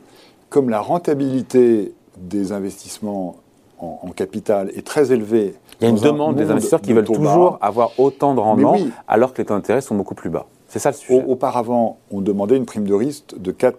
comme 0.50 0.70
la 0.70 0.80
rentabilité 0.80 1.92
des 2.18 2.52
investissements 2.52 3.38
en, 3.84 4.10
capital 4.16 4.70
est 4.76 4.86
très 4.86 5.12
élevée. 5.12 5.56
Il 5.80 5.86
y 5.86 5.88
a 5.88 5.90
une 5.90 6.00
demande 6.00 6.36
des 6.36 6.50
investisseurs 6.52 6.82
qui 6.82 6.94
veulent 6.94 7.06
toujours 7.06 7.58
avoir 7.62 8.00
autant 8.00 8.36
de 8.36 8.40
rendement 8.40 8.78
alors 9.08 9.34
que 9.34 9.42
les 9.42 9.46
taux 9.46 9.54
d'intérêt 9.54 9.82
sont 9.82 9.96
beaucoup 9.96 10.16
plus 10.16 10.30
bas. 10.30 10.46
C'est 10.68 10.80
ça 10.80 10.90
le 10.90 10.96
sujet. 10.96 11.24
Auparavant, 11.28 11.98
on 12.10 12.22
demandait 12.22 12.58
une 12.58 12.66
prime 12.66 12.88
de 12.88 12.94
risque 12.94 13.36
de 13.38 13.52
4%, 13.52 13.74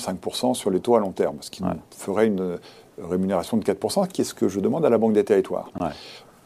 5% 0.00 0.54
sur 0.54 0.70
les 0.70 0.80
taux 0.80 0.94
à 0.94 1.00
long 1.00 1.10
terme, 1.10 1.36
ce 1.40 1.50
qui 1.50 1.62
ferait 1.90 2.26
une 2.26 2.58
rémunération 3.02 3.56
de 3.56 3.64
4%, 3.64 4.08
qui 4.08 4.22
est 4.22 4.24
ce 4.24 4.34
que 4.34 4.48
je 4.48 4.60
demande 4.60 4.84
à 4.84 4.90
la 4.90 4.98
Banque 4.98 5.12
des 5.12 5.24
Territoires. 5.24 5.70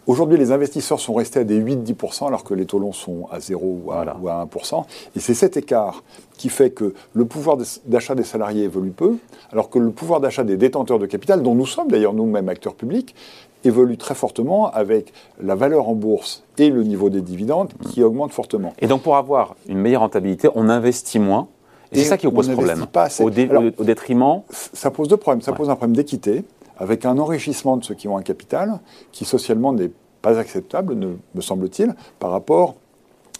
Aujourd'hui, 0.06 0.38
les 0.38 0.52
investisseurs 0.52 1.00
sont 1.00 1.14
restés 1.14 1.40
à 1.40 1.44
des 1.44 1.60
8-10%, 1.60 2.28
alors 2.28 2.44
que 2.44 2.54
les 2.54 2.64
taux 2.64 2.78
longs 2.78 2.92
sont 2.92 3.26
à 3.32 3.40
0 3.40 3.80
ou 3.86 3.90
à, 3.90 4.04
1%. 4.04 4.84
Et 5.16 5.20
c'est 5.20 5.34
cet 5.34 5.56
écart 5.56 6.04
qui 6.36 6.48
fait 6.48 6.70
que 6.70 6.94
le 7.12 7.24
pouvoir 7.24 7.56
d'achat 7.86 8.14
des 8.14 8.22
salariés 8.22 8.64
évolue 8.64 8.90
peu, 8.90 9.16
alors 9.50 9.68
que 9.68 9.80
le 9.80 9.90
pouvoir 9.90 10.20
d'achat 10.20 10.44
des 10.44 10.56
détenteurs 10.56 11.00
de 11.00 11.06
capital, 11.06 11.42
dont 11.42 11.56
nous 11.56 11.66
sommes 11.66 11.88
d'ailleurs 11.88 12.12
nous-mêmes 12.12 12.48
acteurs 12.48 12.74
publics, 12.74 13.16
évolue 13.64 13.96
très 13.96 14.14
fortement 14.14 14.70
avec 14.70 15.12
la 15.42 15.56
valeur 15.56 15.88
en 15.88 15.94
bourse 15.94 16.44
et 16.56 16.70
le 16.70 16.84
niveau 16.84 17.10
des 17.10 17.20
dividendes 17.20 17.72
qui 17.90 18.04
augmente 18.04 18.30
fortement. 18.30 18.74
Et 18.78 18.86
donc 18.86 19.02
pour 19.02 19.16
avoir 19.16 19.56
une 19.68 19.78
meilleure 19.78 20.02
rentabilité, 20.02 20.48
on 20.54 20.68
investit 20.68 21.18
moins. 21.18 21.48
Et, 21.90 21.98
c'est 21.98 22.04
ça 22.04 22.16
qui 22.16 22.28
pose 22.28 22.48
problème. 22.50 22.86
Pas 22.92 23.08
au, 23.20 23.24
au, 23.24 23.84
détriment. 23.84 24.42
Ça 24.50 24.90
pose 24.90 25.08
deux 25.08 25.16
problèmes. 25.16 25.40
Ça 25.40 25.52
pose 25.52 25.70
un 25.70 25.76
problème 25.76 25.96
d'équité 25.96 26.44
avec 26.76 27.04
un 27.04 27.18
enrichissement 27.18 27.76
de 27.76 27.84
ceux 27.84 27.94
qui 27.94 28.08
ont 28.08 28.16
un 28.16 28.22
capital 28.22 28.80
qui 29.12 29.24
socialement 29.24 29.72
n'est 29.72 29.90
pas 30.22 30.38
acceptable, 30.38 30.96
me 30.96 31.40
semble-t-il, 31.40 31.94
par 32.18 32.30
rapport 32.30 32.74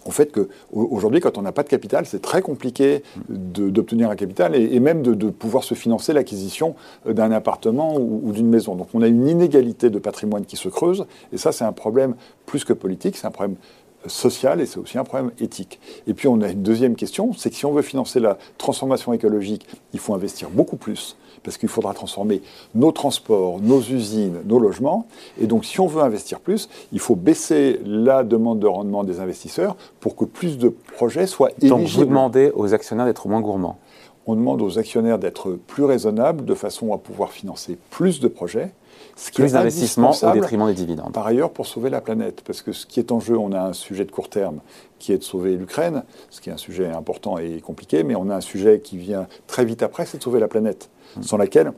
au 0.07 0.11
fait 0.11 0.31
qu'aujourd'hui, 0.31 1.19
quand 1.19 1.37
on 1.37 1.41
n'a 1.41 1.51
pas 1.51 1.63
de 1.63 1.67
capital, 1.67 2.05
c'est 2.05 2.21
très 2.21 2.41
compliqué 2.41 3.03
d'obtenir 3.27 4.09
un 4.09 4.15
capital 4.15 4.55
et, 4.55 4.79
même 4.79 5.01
de, 5.01 5.29
pouvoir 5.29 5.63
se 5.63 5.75
financer 5.75 6.13
l'acquisition 6.13 6.75
d'un 7.05 7.31
appartement 7.31 7.95
ou, 7.97 8.31
d'une 8.31 8.47
maison. 8.47 8.75
Donc 8.75 8.87
on 8.93 9.01
a 9.01 9.07
une 9.07 9.27
inégalité 9.27 9.89
de 9.89 9.99
patrimoine 9.99 10.45
qui 10.45 10.55
se 10.55 10.69
creuse, 10.69 11.05
et 11.33 11.37
ça 11.37 11.51
c'est 11.51 11.65
un 11.65 11.73
problème 11.73 12.15
plus 12.45 12.63
que 12.63 12.73
politique, 12.73 13.17
c'est 13.17 13.27
un 13.27 13.31
problème 13.31 13.57
social 14.05 14.61
et 14.61 14.65
c'est 14.65 14.79
aussi 14.79 14.97
un 14.97 15.03
problème 15.03 15.31
éthique. 15.39 15.79
Et 16.07 16.13
puis 16.13 16.27
on 16.29 16.41
a 16.41 16.49
une 16.49 16.63
deuxième 16.63 16.95
question, 16.95 17.33
c'est 17.33 17.49
que 17.49 17.55
si 17.55 17.65
on 17.65 17.73
veut 17.73 17.81
financer 17.81 18.19
la 18.21 18.37
transformation 18.57 19.11
écologique, 19.11 19.67
il 19.93 19.99
faut 19.99 20.13
investir 20.13 20.49
beaucoup 20.49 20.77
plus 20.77 21.17
parce 21.43 21.57
qu'il 21.57 21.69
faudra 21.69 21.93
transformer 21.93 22.41
nos 22.75 22.91
transports, 22.91 23.59
nos 23.61 23.81
usines, 23.81 24.37
nos 24.45 24.59
logements. 24.59 25.07
Et 25.39 25.47
donc, 25.47 25.65
si 25.65 25.79
on 25.79 25.87
veut 25.87 26.01
investir 26.01 26.39
plus, 26.39 26.69
il 26.91 26.99
faut 26.99 27.15
baisser 27.15 27.79
la 27.85 28.23
demande 28.23 28.59
de 28.59 28.67
rendement 28.67 29.03
des 29.03 29.19
investisseurs 29.19 29.75
pour 29.99 30.15
que 30.15 30.25
plus 30.25 30.57
de 30.57 30.69
projets 30.69 31.27
soient 31.27 31.51
éligibles. 31.51 31.69
Donc, 31.69 31.87
vous 31.87 32.05
demandez 32.05 32.51
aux 32.55 32.73
actionnaires 32.73 33.05
d'être 33.05 33.27
moins 33.27 33.41
gourmands 33.41 33.77
On 34.25 34.35
demande 34.35 34.61
aux 34.61 34.79
actionnaires 34.79 35.19
d'être 35.19 35.51
plus 35.51 35.83
raisonnables 35.83 36.45
de 36.45 36.53
façon 36.53 36.93
à 36.93 36.97
pouvoir 36.97 37.31
financer 37.31 37.77
plus 37.89 38.19
de 38.19 38.27
projets. 38.27 38.71
Ce 39.17 39.31
qui 39.31 39.41
plus 39.41 39.53
d'investissements 39.53 40.11
au 40.11 40.31
détriment 40.31 40.67
des 40.67 40.73
dividendes. 40.73 41.11
Par 41.11 41.27
ailleurs, 41.27 41.49
pour 41.49 41.65
sauver 41.65 41.89
la 41.89 42.01
planète, 42.01 42.41
parce 42.45 42.61
que 42.61 42.71
ce 42.71 42.85
qui 42.85 42.99
est 42.99 43.11
en 43.11 43.19
jeu, 43.19 43.37
on 43.37 43.51
a 43.51 43.59
un 43.59 43.73
sujet 43.73 44.05
de 44.05 44.11
court 44.11 44.29
terme 44.29 44.59
qui 44.99 45.11
est 45.11 45.17
de 45.17 45.23
sauver 45.23 45.55
l'Ukraine, 45.55 46.03
ce 46.29 46.39
qui 46.39 46.49
est 46.49 46.53
un 46.53 46.57
sujet 46.57 46.87
important 46.87 47.37
et 47.37 47.59
compliqué, 47.59 48.03
mais 48.03 48.15
on 48.15 48.29
a 48.29 48.35
un 48.35 48.41
sujet 48.41 48.79
qui 48.79 48.97
vient 48.97 49.27
très 49.47 49.65
vite 49.65 49.81
après, 49.83 50.05
c'est 50.05 50.19
de 50.19 50.23
sauver 50.23 50.39
la 50.39 50.47
planète 50.47 50.89
sans 51.21 51.37
laquelle 51.37 51.73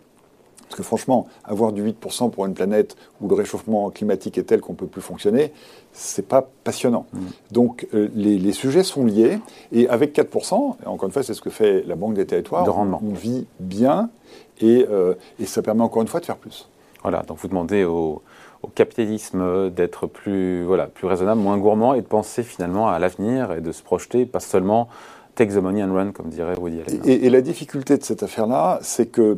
parce 0.70 0.78
que 0.78 0.84
franchement, 0.84 1.28
avoir 1.44 1.72
du 1.72 1.84
8% 1.84 2.30
pour 2.30 2.46
une 2.46 2.54
planète 2.54 2.96
où 3.22 3.28
le 3.28 3.34
réchauffement 3.34 3.90
climatique 3.90 4.38
est 4.38 4.44
tel 4.44 4.62
qu'on 4.62 4.74
ne 4.74 4.78
peut 4.78 4.86
plus 4.86 5.02
fonctionner, 5.02 5.52
c'est 5.94 6.28
pas 6.28 6.48
passionnant. 6.64 7.08
Mm. 7.12 7.20
Donc 7.52 7.88
euh, 7.96 8.10
les, 8.14 8.54
sujets 8.54 8.84
sont 8.84 9.04
liés. 9.04 9.40
Et 9.72 9.90
avec 9.90 10.16
4%, 10.16 10.76
et 10.84 10.88
encore 10.88 11.08
une 11.08 11.12
fois, 11.12 11.24
c'est 11.24 11.34
ce 11.34 11.42
que 11.42 11.50
fait 11.50 11.82
la 11.88 11.96
Banque 11.96 12.14
des 12.14 12.28
Territoires, 12.28 12.66
de 12.66 12.70
rendement. 12.70 13.02
on 13.04 13.14
vit 13.14 13.48
bien 13.60 14.12
et, 14.62 14.86
euh, 14.92 15.16
et, 15.40 15.48
ça 15.48 15.64
permet 15.64 15.82
encore 15.82 16.04
une 16.04 16.08
fois 16.08 16.20
de 16.20 16.26
faire 16.26 16.38
plus. 16.38 16.70
Voilà, 17.04 17.22
donc 17.24 17.38
vous 17.38 17.48
demandez 17.48 17.84
au, 17.84 18.22
capitalisme 18.76 19.70
d'être 19.70 20.06
plus, 20.06 20.66
voilà, 20.66 20.88
plus 20.88 21.08
raisonnable, 21.08 21.40
moins 21.40 21.58
gourmand 21.58 21.94
et 21.94 22.02
de 22.02 22.06
penser 22.06 22.44
finalement 22.44 22.90
à 22.90 23.00
l'avenir 23.00 23.54
et 23.54 23.62
de 23.62 23.72
se 23.72 23.82
projeter, 23.82 24.26
pas 24.26 24.42
seulement 24.42 24.90
take 25.36 25.54
the 25.54 25.58
money 25.62 25.82
and 25.82 25.94
run, 25.94 26.12
comme 26.12 26.30
dirait 26.30 26.58
Woody 26.58 26.82
Allen. 26.82 27.02
Et, 27.06 27.30
la 27.30 27.40
difficulté 27.40 27.98
de 27.98 28.04
cette 28.04 28.22
affaire-là, 28.22 28.80
c'est 28.82 29.10
qu'il 29.12 29.38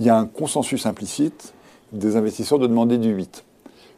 y 0.00 0.10
a 0.10 0.16
un 0.18 0.26
consensus 0.26 0.84
implicite 0.84 1.54
des 1.92 2.16
investisseurs 2.16 2.58
de 2.58 2.66
demander 2.66 2.98
du 2.98 3.10
8. 3.10 3.44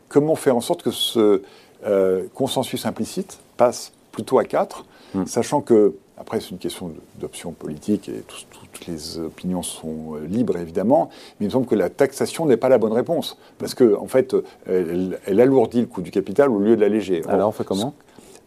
Comment 0.08 0.36
faire 0.36 0.56
en 0.56 0.60
sorte 0.60 0.82
que 0.82 0.92
ce 0.92 1.42
euh, 1.84 2.26
consensus 2.34 2.86
implicite 2.86 3.40
passe 3.56 3.92
plutôt 4.12 4.38
à 4.38 4.44
4, 4.44 4.84
hmm. 5.14 5.26
sachant 5.26 5.60
que, 5.60 5.94
après 6.20 6.40
c'est 6.40 6.50
une 6.50 6.58
question 6.58 6.92
d'option 7.18 7.52
politique 7.52 8.08
et 8.08 8.22
toutes 8.26 8.86
les 8.86 9.18
opinions 9.18 9.62
sont 9.62 10.16
euh, 10.16 10.26
libres 10.26 10.56
évidemment, 10.58 11.08
mais 11.38 11.46
il 11.46 11.48
me 11.48 11.52
semble 11.52 11.66
que 11.66 11.74
la 11.74 11.90
taxation 11.90 12.46
n'est 12.46 12.56
pas 12.56 12.68
la 12.68 12.78
bonne 12.78 12.92
réponse, 12.92 13.38
parce 13.58 13.74
qu'en 13.74 14.02
en 14.02 14.06
fait, 14.06 14.36
elle, 14.66 15.18
elle, 15.26 15.40
alourdit 15.40 15.80
le 15.80 15.86
coût 15.86 16.02
du 16.02 16.10
capital 16.10 16.50
au 16.50 16.58
lieu 16.58 16.76
de 16.76 16.80
l'alléger. 16.80 17.22
Alors 17.28 17.48
on 17.48 17.52
fait 17.52 17.64
comment 17.64 17.94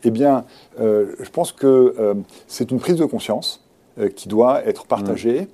eh 0.03 0.12
bien, 0.12 0.45
euh, 0.79 1.15
je 1.19 1.29
pense 1.29 1.51
que 1.51 1.95
euh, 1.97 2.13
c'est 2.47 2.71
une 2.71 2.79
prise 2.79 2.95
de 2.95 3.05
conscience 3.05 3.62
euh, 3.99 4.09
qui 4.09 4.27
doit 4.27 4.65
être 4.65 4.86
partagée. 4.86 5.41
Mm. 5.41 5.45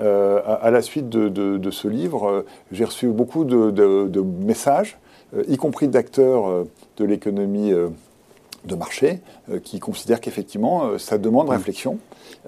À, 0.00 0.70
la 0.70 0.80
suite 0.80 1.08
de, 1.08 1.70
ce 1.72 1.88
livre, 1.88 2.44
j'ai 2.70 2.84
reçu 2.84 3.08
beaucoup 3.08 3.44
de, 3.44 4.20
messages, 4.20 4.96
y 5.48 5.56
compris 5.56 5.88
d'acteurs 5.88 6.66
de 6.98 7.04
l'économie 7.04 7.72
de 8.64 8.74
marché, 8.74 9.20
qui 9.62 9.78
considèrent 9.78 10.20
qu'effectivement, 10.20 10.98
ça 10.98 11.18
demande 11.18 11.48
mm. 11.48 11.50
réflexion. 11.50 11.98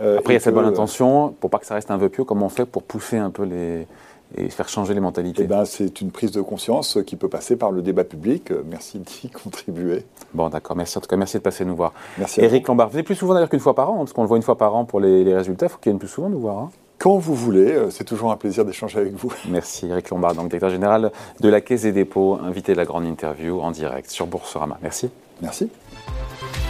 Après, 0.00 0.32
il 0.32 0.32
y 0.34 0.36
a 0.36 0.40
cette 0.40 0.54
bonne 0.54 0.66
intention, 0.66 1.34
pour 1.40 1.50
pas 1.50 1.58
que 1.58 1.66
ça 1.66 1.74
reste 1.74 1.90
un 1.90 1.96
vœu 1.96 2.08
pieux, 2.08 2.24
comment 2.24 2.46
on 2.46 2.50
fait 2.50 2.64
pour 2.64 2.82
pousser 2.82 3.18
un 3.18 3.30
peu 3.30 3.44
les, 3.44 3.86
et 4.36 4.48
faire 4.48 4.68
changer 4.68 4.94
les 4.94 5.00
mentalités? 5.00 5.42
Eh 5.44 5.46
ben, 5.46 5.64
C'est 5.64 6.00
une 6.00 6.10
prise 6.10 6.32
de 6.32 6.40
conscience 6.40 6.98
qui 7.06 7.16
peut 7.16 7.28
passer 7.28 7.56
par 7.56 7.72
le 7.72 7.82
débat 7.82 8.04
public. 8.04 8.52
Merci 8.68 8.98
d'y 8.98 9.28
contribuer. 9.44 10.04
Bon, 10.34 10.48
d'accord. 10.48 10.76
Merci 10.76 10.98
en 10.98 11.00
tout 11.00 11.08
cas. 11.08 11.16
Merci 11.16 11.38
de 11.38 11.42
passer 11.42 11.64
nous 11.64 11.76
voir. 11.76 11.92
Merci. 12.18 12.40
Éric 12.40 12.68
Lombard, 12.68 12.88
vous 12.88 12.92
venez 12.92 13.02
plus 13.02 13.16
souvent 13.16 13.34
d'ailleurs 13.34 13.50
qu'une 13.50 13.60
fois 13.60 13.74
par 13.74 13.90
an, 13.90 13.94
hein, 13.94 13.98
parce 13.98 14.12
qu'on 14.12 14.22
le 14.22 14.28
voit 14.28 14.36
une 14.36 14.42
fois 14.42 14.56
par 14.56 14.74
an 14.74 14.84
pour 14.84 15.00
les, 15.00 15.34
résultats. 15.34 15.66
Il 15.66 15.68
faut 15.68 15.78
qu'il 15.78 15.90
vienne 15.90 15.98
plus 15.98 16.08
souvent 16.08 16.28
nous 16.28 16.40
voir. 16.40 16.58
Hein. 16.58 16.70
quand 16.98 17.18
vous 17.18 17.34
voulez. 17.34 17.86
C'est 17.90 18.04
toujours 18.04 18.30
un 18.30 18.36
plaisir 18.36 18.64
d'échanger 18.64 19.00
avec 19.00 19.14
vous. 19.14 19.32
Merci 19.48 19.88
Eric 19.88 20.10
Lombard, 20.10 20.34
donc 20.34 20.48
directeur 20.48 20.70
général 20.70 21.10
de 21.40 21.48
la 21.48 21.60
Caisse 21.60 21.82
des 21.82 21.92
dépôts, 21.92 22.38
invité 22.42 22.72
de 22.72 22.76
la 22.76 22.84
grande 22.84 23.06
interview 23.06 23.60
en 23.60 23.70
direct 23.70 24.10
sur 24.10 24.26
Boursorama. 24.26 24.78
Merci. 24.82 25.10
Merci. 25.42 25.70
Thank 26.12 26.64
you. 26.64 26.69